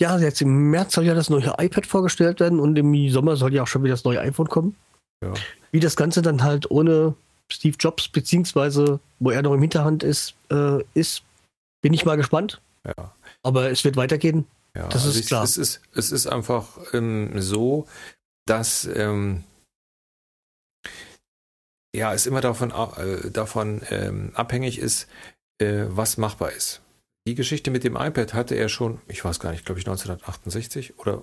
Ja, 0.00 0.18
jetzt 0.18 0.42
im 0.42 0.70
März 0.70 0.94
soll 0.94 1.04
ja 1.04 1.14
das 1.14 1.30
neue 1.30 1.54
iPad 1.58 1.86
vorgestellt 1.86 2.40
werden 2.40 2.60
und 2.60 2.76
im 2.76 3.10
Sommer 3.10 3.36
soll 3.36 3.54
ja 3.54 3.62
auch 3.62 3.66
schon 3.66 3.82
wieder 3.82 3.94
das 3.94 4.04
neue 4.04 4.20
iPhone 4.20 4.48
kommen. 4.48 4.76
Ja. 5.22 5.32
Wie 5.72 5.80
das 5.80 5.96
Ganze 5.96 6.20
dann 6.20 6.42
halt 6.42 6.70
ohne 6.70 7.14
Steve 7.50 7.76
Jobs, 7.78 8.08
beziehungsweise 8.08 9.00
wo 9.18 9.30
er 9.30 9.42
noch 9.42 9.54
im 9.54 9.60
Hinterhand 9.62 10.02
ist, 10.02 10.34
äh, 10.50 10.82
ist, 10.94 11.22
bin 11.80 11.94
ich 11.94 12.04
mal 12.04 12.16
gespannt. 12.16 12.60
Ja. 12.84 13.14
Aber 13.42 13.70
es 13.70 13.84
wird 13.84 13.96
weitergehen. 13.96 14.46
Ja, 14.74 14.88
das 14.88 15.06
also 15.06 15.18
ist 15.18 15.28
klar. 15.28 15.44
Es 15.44 15.56
ist, 15.56 15.80
es 15.94 16.12
ist 16.12 16.26
einfach 16.26 16.76
ähm, 16.92 17.40
so, 17.40 17.86
dass 18.44 18.84
ähm, 18.84 19.44
ja, 21.94 22.12
es 22.12 22.26
immer 22.26 22.42
davon, 22.42 22.70
äh, 22.70 23.30
davon 23.30 23.80
ähm, 23.88 24.32
abhängig 24.34 24.78
ist, 24.78 25.08
äh, 25.58 25.84
was 25.88 26.18
machbar 26.18 26.52
ist. 26.52 26.82
Die 27.26 27.34
Geschichte 27.34 27.70
mit 27.70 27.82
dem 27.82 27.96
iPad 27.96 28.34
hatte 28.34 28.54
er 28.54 28.68
schon, 28.68 29.00
ich 29.08 29.24
weiß 29.24 29.40
gar 29.40 29.50
nicht, 29.50 29.64
glaube 29.64 29.80
ich 29.80 29.86
1968 29.86 30.98
oder 30.98 31.22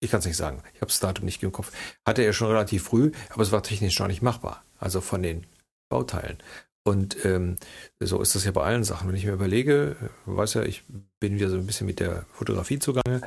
ich 0.00 0.10
kann 0.10 0.18
es 0.20 0.26
nicht 0.26 0.36
sagen, 0.36 0.62
ich 0.74 0.80
habe 0.80 0.90
das 0.90 1.00
Datum 1.00 1.24
nicht 1.24 1.42
im 1.42 1.52
Kopf, 1.52 1.72
hatte 2.04 2.22
er 2.22 2.32
schon 2.32 2.48
relativ 2.48 2.84
früh, 2.84 3.12
aber 3.30 3.42
es 3.42 3.52
war 3.52 3.62
technisch 3.62 3.98
noch 3.98 4.08
nicht 4.08 4.22
machbar, 4.22 4.64
also 4.78 5.00
von 5.00 5.22
den 5.22 5.46
Bauteilen. 5.88 6.38
Und 6.84 7.24
ähm, 7.24 7.56
so 8.00 8.20
ist 8.20 8.34
das 8.34 8.44
ja 8.44 8.52
bei 8.52 8.62
allen 8.62 8.84
Sachen. 8.84 9.08
Wenn 9.08 9.16
ich 9.16 9.24
mir 9.24 9.32
überlege, 9.32 9.96
weiß 10.26 10.54
ja, 10.54 10.62
ich 10.62 10.84
bin 11.20 11.34
wieder 11.34 11.48
so 11.48 11.56
ein 11.56 11.66
bisschen 11.66 11.86
mit 11.86 11.98
der 11.98 12.26
Fotografie 12.32 12.78
zugange, 12.78 13.22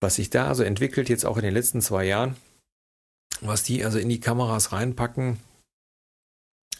was 0.00 0.16
sich 0.16 0.30
da 0.30 0.48
also 0.48 0.62
entwickelt, 0.64 1.08
jetzt 1.08 1.24
auch 1.24 1.36
in 1.36 1.44
den 1.44 1.54
letzten 1.54 1.80
zwei 1.80 2.04
Jahren, 2.04 2.36
was 3.40 3.62
die 3.62 3.84
also 3.84 3.98
in 3.98 4.08
die 4.08 4.20
Kameras 4.20 4.72
reinpacken, 4.72 5.38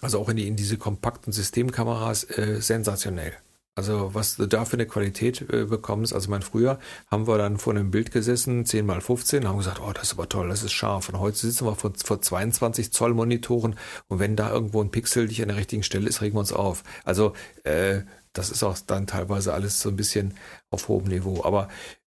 also 0.00 0.20
auch 0.20 0.28
in, 0.28 0.36
die, 0.36 0.48
in 0.48 0.56
diese 0.56 0.76
kompakten 0.76 1.32
Systemkameras, 1.32 2.24
äh, 2.24 2.60
sensationell. 2.60 3.34
Also 3.76 4.14
was 4.14 4.36
du 4.36 4.46
da 4.46 4.64
für 4.64 4.74
eine 4.74 4.86
Qualität 4.86 5.40
äh, 5.52 5.64
bekommst. 5.64 6.12
Also 6.12 6.30
mein 6.30 6.42
früher 6.42 6.78
haben 7.10 7.26
wir 7.26 7.38
dann 7.38 7.58
vor 7.58 7.72
einem 7.72 7.90
Bild 7.90 8.12
gesessen, 8.12 8.64
10 8.64 8.86
mal 8.86 9.00
15, 9.00 9.48
haben 9.48 9.58
gesagt, 9.58 9.80
oh, 9.80 9.92
das 9.92 10.04
ist 10.04 10.12
aber 10.12 10.28
toll, 10.28 10.48
das 10.48 10.62
ist 10.62 10.72
scharf. 10.72 11.08
Und 11.08 11.18
heute 11.18 11.38
sitzen 11.38 11.66
wir 11.66 11.74
vor, 11.74 11.92
vor 11.96 12.20
22 12.20 12.92
Zoll 12.92 13.14
Monitoren 13.14 13.76
und 14.08 14.20
wenn 14.20 14.36
da 14.36 14.50
irgendwo 14.50 14.80
ein 14.80 14.92
Pixel 14.92 15.26
nicht 15.26 15.42
an 15.42 15.48
der 15.48 15.56
richtigen 15.56 15.82
Stelle 15.82 16.08
ist, 16.08 16.20
regen 16.20 16.36
wir 16.36 16.40
uns 16.40 16.52
auf. 16.52 16.84
Also 17.04 17.32
äh, 17.64 18.02
das 18.32 18.50
ist 18.50 18.62
auch 18.62 18.78
dann 18.78 19.06
teilweise 19.06 19.52
alles 19.54 19.80
so 19.80 19.88
ein 19.88 19.96
bisschen 19.96 20.34
auf 20.70 20.88
hohem 20.88 21.04
Niveau. 21.04 21.42
Aber 21.44 21.68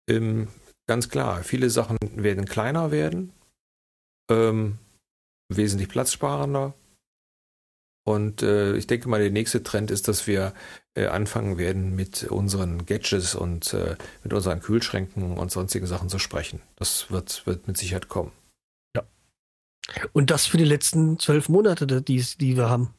ähm, 0.08 0.48
ganz 0.86 1.08
klar, 1.08 1.44
viele 1.44 1.70
Sachen 1.70 1.96
werden 2.14 2.44
kleiner 2.44 2.90
werden, 2.90 3.32
ähm, 4.30 4.78
wesentlich 5.48 5.88
platzsparender, 5.88 6.74
und 8.04 8.42
äh, 8.42 8.76
ich 8.76 8.86
denke 8.86 9.08
mal, 9.08 9.20
der 9.20 9.30
nächste 9.30 9.62
Trend 9.62 9.90
ist, 9.90 10.08
dass 10.08 10.26
wir 10.26 10.52
äh, 10.94 11.06
anfangen 11.06 11.56
werden, 11.56 11.96
mit 11.96 12.24
unseren 12.24 12.84
Gadgets 12.84 13.34
und 13.34 13.72
äh, 13.72 13.96
mit 14.22 14.32
unseren 14.32 14.60
Kühlschränken 14.60 15.38
und 15.38 15.50
sonstigen 15.50 15.86
Sachen 15.86 16.10
zu 16.10 16.18
sprechen. 16.18 16.60
Das 16.76 17.10
wird, 17.10 17.46
wird 17.46 17.66
mit 17.66 17.78
Sicherheit 17.78 18.08
kommen. 18.08 18.30
Ja. 18.94 19.04
Und 20.12 20.30
das 20.30 20.46
für 20.46 20.58
die 20.58 20.64
letzten 20.64 21.18
zwölf 21.18 21.48
Monate, 21.48 21.86
die, 22.02 22.22
die 22.38 22.56
wir 22.56 22.68
haben. 22.68 22.92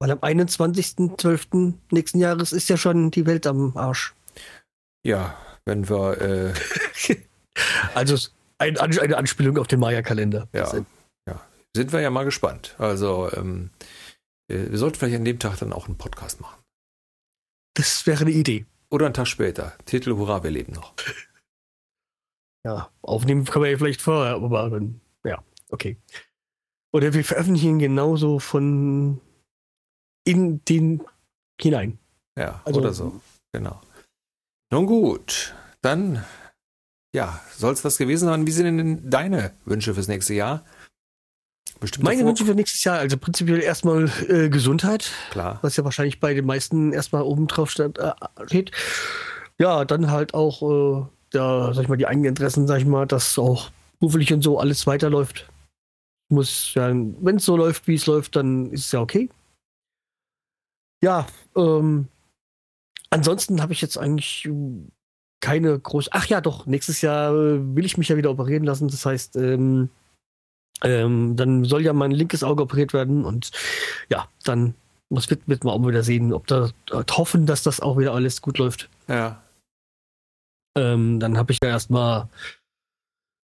Weil 0.00 0.10
am 0.10 0.18
21.12. 0.18 1.74
nächsten 1.92 2.18
Jahres 2.18 2.52
ist 2.52 2.68
ja 2.68 2.76
schon 2.76 3.12
die 3.12 3.26
Welt 3.26 3.46
am 3.46 3.76
Arsch. 3.76 4.14
Ja, 5.04 5.36
wenn 5.64 5.88
wir. 5.88 6.54
Äh 7.08 7.16
also 7.94 8.16
ein, 8.58 8.78
eine 8.78 9.16
Anspielung 9.16 9.58
auf 9.58 9.66
den 9.66 9.80
Maya-Kalender. 9.80 10.48
Ja, 10.52 10.72
ja. 11.26 11.40
Sind 11.74 11.92
wir 11.92 12.00
ja 12.00 12.10
mal 12.10 12.24
gespannt. 12.24 12.74
Also, 12.78 13.30
ähm, 13.34 13.70
äh, 13.78 13.84
wir 14.50 14.78
sollten 14.78 14.98
vielleicht 14.98 15.16
an 15.16 15.24
dem 15.24 15.38
Tag 15.38 15.58
dann 15.58 15.72
auch 15.72 15.86
einen 15.86 15.98
Podcast 15.98 16.40
machen. 16.40 16.62
Das 17.74 18.06
wäre 18.06 18.22
eine 18.22 18.32
Idee. 18.32 18.66
Oder 18.90 19.06
einen 19.06 19.14
Tag 19.14 19.26
später. 19.26 19.76
Titel 19.86 20.16
Hurra, 20.16 20.42
wir 20.42 20.50
leben 20.50 20.72
noch. 20.72 20.94
Ja, 22.62 22.90
aufnehmen 23.00 23.46
kann 23.46 23.62
man 23.62 23.70
ja 23.70 23.78
vielleicht 23.78 24.02
vorher, 24.02 24.34
aber 24.34 24.68
dann, 24.68 25.00
ja, 25.24 25.42
okay. 25.70 25.96
Oder 26.92 27.14
wir 27.14 27.24
veröffentlichen 27.24 27.78
genauso 27.78 28.38
von 28.38 29.18
in 30.24 30.62
den 30.66 31.02
hinein. 31.58 31.98
Ja, 32.36 32.60
also, 32.66 32.80
oder 32.80 32.92
so. 32.92 33.20
Genau. 33.52 33.80
Nun 34.70 34.86
gut, 34.86 35.54
dann, 35.80 36.24
ja, 37.14 37.40
soll 37.56 37.72
es 37.72 37.82
das 37.82 37.96
gewesen 37.96 38.26
sein. 38.26 38.46
Wie 38.46 38.50
sind 38.50 38.76
denn 38.76 39.08
deine 39.08 39.52
Wünsche 39.64 39.94
fürs 39.94 40.08
nächste 40.08 40.34
Jahr? 40.34 40.64
Bestimmt 41.80 42.04
Meine 42.04 42.26
Wünsche 42.26 42.44
für 42.44 42.54
nächstes 42.54 42.84
Jahr, 42.84 42.98
also 42.98 43.16
prinzipiell 43.16 43.60
erstmal 43.60 44.10
äh, 44.28 44.50
Gesundheit. 44.50 45.10
Klar. 45.30 45.58
Was 45.62 45.76
ja 45.76 45.84
wahrscheinlich 45.84 46.20
bei 46.20 46.34
den 46.34 46.44
meisten 46.44 46.92
erstmal 46.92 47.22
oben 47.22 47.46
drauf 47.46 47.70
steht. 47.70 47.98
Äh, 47.98 48.12
steht. 48.46 48.70
Ja, 49.58 49.86
dann 49.86 50.10
halt 50.10 50.34
auch, 50.34 50.62
äh, 50.62 51.06
da, 51.30 51.72
sag 51.72 51.82
ich 51.82 51.88
mal, 51.88 51.96
die 51.96 52.06
eigenen 52.06 52.28
Interessen, 52.28 52.66
sag 52.66 52.78
ich 52.80 52.86
mal, 52.86 53.06
dass 53.06 53.38
auch 53.38 53.70
beruflich 53.98 54.32
und 54.32 54.42
so 54.42 54.58
alles 54.58 54.86
weiterläuft. 54.86 55.48
Muss 56.28 56.74
ja, 56.74 56.88
wenn 56.88 57.36
es 57.36 57.44
so 57.46 57.56
läuft, 57.56 57.86
wie 57.88 57.94
es 57.94 58.06
läuft, 58.06 58.36
dann 58.36 58.70
ist 58.70 58.86
es 58.86 58.92
ja 58.92 59.00
okay. 59.00 59.30
Ja, 61.02 61.26
ähm, 61.56 62.08
ansonsten 63.08 63.62
habe 63.62 63.72
ich 63.72 63.80
jetzt 63.80 63.96
eigentlich 63.96 64.48
keine 65.40 65.78
große. 65.78 66.10
Ach 66.12 66.26
ja, 66.26 66.42
doch, 66.42 66.66
nächstes 66.66 67.00
Jahr 67.00 67.32
äh, 67.32 67.74
will 67.74 67.86
ich 67.86 67.96
mich 67.96 68.08
ja 68.08 68.18
wieder 68.18 68.30
operieren 68.30 68.64
lassen. 68.64 68.88
Das 68.88 69.06
heißt, 69.06 69.36
ähm, 69.36 69.88
ähm, 70.82 71.36
dann 71.36 71.64
soll 71.64 71.82
ja 71.82 71.92
mein 71.92 72.10
linkes 72.10 72.42
Auge 72.42 72.62
operiert 72.62 72.92
werden 72.92 73.24
und 73.24 73.50
ja, 74.08 74.28
dann 74.44 74.74
muss 75.08 75.28
wird, 75.28 75.46
wird 75.48 75.64
man 75.64 75.74
auch 75.74 75.86
wieder 75.86 76.02
sehen, 76.02 76.32
ob 76.32 76.46
da 76.46 76.70
äh, 76.90 77.02
hoffen, 77.10 77.46
dass 77.46 77.62
das 77.62 77.80
auch 77.80 77.98
wieder 77.98 78.12
alles 78.14 78.42
gut 78.42 78.58
läuft. 78.58 78.88
Ja. 79.08 79.42
Ähm, 80.78 81.18
dann 81.18 81.36
habe 81.36 81.52
ich 81.52 81.58
ja 81.62 81.70
erstmal 81.70 82.28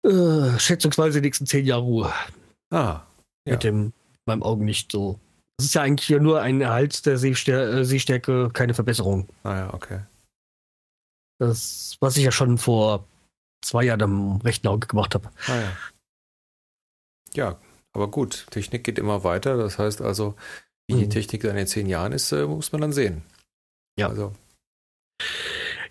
äh, 0.06 0.58
schätzungsweise 0.58 1.20
die 1.20 1.26
nächsten 1.26 1.46
zehn 1.46 1.66
Jahre 1.66 1.82
Ruhe. 1.82 2.12
Ah. 2.70 3.00
Ja. 3.46 3.54
Mit 3.54 3.64
dem 3.64 3.92
meinem 4.26 4.42
Augen 4.42 4.64
nicht 4.64 4.92
so. 4.92 5.18
Das 5.58 5.66
ist 5.66 5.74
ja 5.74 5.82
eigentlich 5.82 6.08
nur 6.20 6.40
ein 6.40 6.60
Erhalt 6.60 7.04
der 7.04 7.18
Sehstär 7.18 7.68
äh, 7.68 7.84
Sehstärke, 7.84 8.50
keine 8.52 8.74
Verbesserung. 8.74 9.28
Ah 9.42 9.56
ja, 9.56 9.74
okay. 9.74 10.00
Das, 11.38 11.96
was 12.00 12.16
ich 12.16 12.24
ja 12.24 12.32
schon 12.32 12.58
vor 12.58 13.04
zwei 13.62 13.84
Jahren 13.84 14.02
am 14.02 14.36
rechten 14.38 14.68
Auge 14.68 14.86
gemacht 14.86 15.14
habe. 15.14 15.28
Ah 15.46 15.56
ja. 15.56 15.72
Ja, 17.34 17.58
aber 17.92 18.08
gut, 18.08 18.46
Technik 18.50 18.84
geht 18.84 18.98
immer 18.98 19.24
weiter. 19.24 19.56
Das 19.56 19.78
heißt 19.78 20.00
also, 20.00 20.34
wie 20.88 20.94
die 20.94 21.04
mhm. 21.06 21.10
Technik 21.10 21.42
dann 21.42 21.56
in 21.56 21.66
zehn 21.66 21.86
Jahren 21.86 22.12
ist, 22.12 22.32
äh, 22.32 22.46
muss 22.46 22.72
man 22.72 22.80
dann 22.80 22.92
sehen. 22.92 23.22
Ja. 23.98 24.08
Also. 24.08 24.32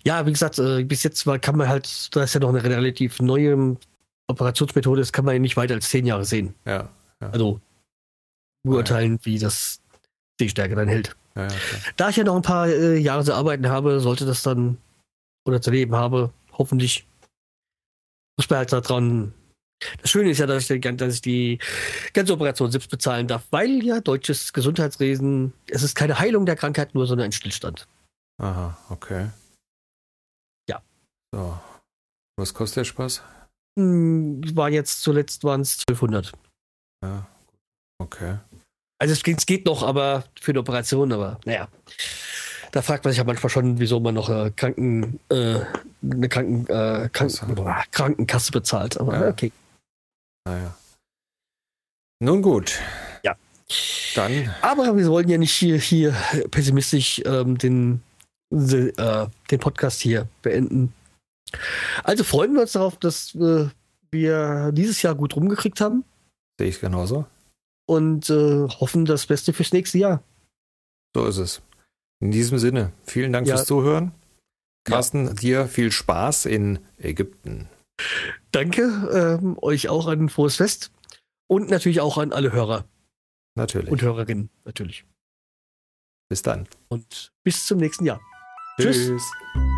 Ja, 0.04 0.26
wie 0.26 0.32
gesagt, 0.32 0.58
äh, 0.58 0.82
bis 0.84 1.02
jetzt 1.02 1.24
kann 1.42 1.56
man 1.56 1.68
halt, 1.68 2.14
da 2.14 2.22
ist 2.22 2.34
ja 2.34 2.40
noch 2.40 2.48
eine 2.48 2.62
relativ 2.64 3.20
neue 3.20 3.76
Operationsmethode, 4.28 5.00
das 5.00 5.12
kann 5.12 5.24
man 5.24 5.34
ja 5.34 5.40
nicht 5.40 5.56
weiter 5.56 5.74
als 5.74 5.90
zehn 5.90 6.06
Jahre 6.06 6.24
sehen. 6.24 6.54
Ja. 6.64 6.88
ja. 7.20 7.30
Also 7.30 7.60
beurteilen, 8.62 9.14
ja. 9.14 9.24
wie 9.24 9.38
das 9.38 9.80
die 10.40 10.48
Stärke 10.48 10.74
dann 10.74 10.88
hält. 10.88 11.16
Ja, 11.36 11.48
da 11.96 12.08
ich 12.08 12.16
ja 12.16 12.24
noch 12.24 12.36
ein 12.36 12.42
paar 12.42 12.68
äh, 12.68 12.96
Jahre 12.96 13.24
zu 13.24 13.34
arbeiten 13.34 13.68
habe, 13.68 14.00
sollte 14.00 14.26
das 14.26 14.42
dann 14.42 14.78
oder 15.46 15.62
zu 15.62 15.70
leben 15.70 15.94
habe, 15.94 16.32
hoffentlich 16.52 17.06
muss 18.36 18.48
man 18.50 18.58
halt 18.58 18.72
daran 18.72 19.32
das 20.00 20.10
Schöne 20.10 20.30
ist 20.30 20.38
ja, 20.38 20.46
dass 20.46 20.68
ich, 20.68 20.80
dass 20.80 21.14
ich 21.14 21.22
die 21.22 21.58
ganze 22.12 22.32
Operation 22.32 22.70
selbst 22.70 22.90
bezahlen 22.90 23.26
darf, 23.26 23.44
weil 23.50 23.84
ja 23.84 24.00
deutsches 24.00 24.52
Gesundheitswesen, 24.52 25.52
es 25.68 25.82
ist 25.82 25.94
keine 25.94 26.18
Heilung 26.18 26.46
der 26.46 26.56
Krankheit 26.56 26.94
nur, 26.94 27.06
sondern 27.06 27.26
ein 27.26 27.32
Stillstand. 27.32 27.86
Aha, 28.40 28.76
okay. 28.88 29.30
Ja. 30.68 30.82
So. 31.32 31.58
Was 32.38 32.54
kostet 32.54 32.78
der 32.78 32.84
Spaß? 32.84 33.22
Hm, 33.78 34.56
war 34.56 34.70
jetzt 34.70 35.02
zuletzt 35.02 35.44
waren 35.44 35.60
es 35.60 35.84
1200. 35.88 36.32
Ja, 37.04 37.26
okay. 37.98 38.38
Also 38.98 39.12
es 39.12 39.22
geht, 39.22 39.38
es 39.38 39.46
geht 39.46 39.64
noch, 39.64 39.82
aber 39.82 40.24
für 40.40 40.52
eine 40.52 40.60
Operation, 40.60 41.12
aber 41.12 41.40
naja. 41.44 41.68
Da 42.72 42.82
fragt 42.82 43.04
man 43.04 43.12
sich 43.12 43.18
ja 43.18 43.24
manchmal 43.24 43.50
schon, 43.50 43.80
wieso 43.80 43.98
man 43.98 44.14
noch 44.14 44.28
äh, 44.28 44.52
Kranken, 44.54 45.18
äh, 45.28 45.60
eine 46.02 46.28
Kranken, 46.28 46.66
äh, 46.68 47.08
Kranken, 47.12 47.56
Krankenkasse 47.90 48.52
bezahlt. 48.52 49.00
Aber 49.00 49.20
ja. 49.20 49.28
okay. 49.28 49.50
Naja. 50.50 50.74
Nun 52.18 52.42
gut. 52.42 52.80
Ja. 53.22 53.36
Dann. 54.16 54.52
Aber 54.62 54.96
wir 54.96 55.06
wollen 55.06 55.28
ja 55.28 55.38
nicht 55.38 55.52
hier, 55.52 55.78
hier 55.78 56.10
pessimistisch 56.50 57.22
ähm, 57.24 57.56
den, 57.56 58.02
äh, 58.50 59.26
den 59.50 59.60
Podcast 59.60 60.00
hier 60.00 60.26
beenden. 60.42 60.92
Also 62.02 62.24
freuen 62.24 62.54
wir 62.54 62.62
uns 62.62 62.72
darauf, 62.72 62.96
dass 62.96 63.32
äh, 63.36 63.68
wir 64.10 64.72
dieses 64.72 65.02
Jahr 65.02 65.14
gut 65.14 65.36
rumgekriegt 65.36 65.80
haben. 65.80 66.04
Sehe 66.58 66.68
ich 66.68 66.80
genauso. 66.80 67.26
Und 67.86 68.28
äh, 68.28 68.66
hoffen 68.68 69.04
das 69.04 69.26
Beste 69.26 69.52
fürs 69.52 69.72
nächste 69.72 69.98
Jahr. 69.98 70.22
So 71.14 71.26
ist 71.26 71.38
es. 71.38 71.62
In 72.20 72.32
diesem 72.32 72.58
Sinne, 72.58 72.92
vielen 73.04 73.32
Dank 73.32 73.46
ja. 73.46 73.56
fürs 73.56 73.68
Zuhören. 73.68 74.10
Carsten, 74.84 75.26
ja. 75.26 75.32
dir 75.34 75.68
viel 75.68 75.92
Spaß 75.92 76.46
in 76.46 76.80
Ägypten. 76.98 77.68
Danke 78.52 79.38
ähm, 79.40 79.58
euch 79.60 79.88
auch 79.88 80.06
an 80.06 80.28
Frohes 80.28 80.56
Fest 80.56 80.90
und 81.46 81.70
natürlich 81.70 82.00
auch 82.00 82.18
an 82.18 82.32
alle 82.32 82.52
Hörer. 82.52 82.84
Natürlich. 83.54 83.90
Und 83.90 84.02
Hörerinnen, 84.02 84.50
natürlich. 84.64 85.04
Bis 86.28 86.42
dann. 86.42 86.68
Und 86.88 87.32
bis 87.42 87.66
zum 87.66 87.78
nächsten 87.78 88.06
Jahr. 88.06 88.20
Tschüss. 88.78 89.08
Tschüss. 89.08 89.69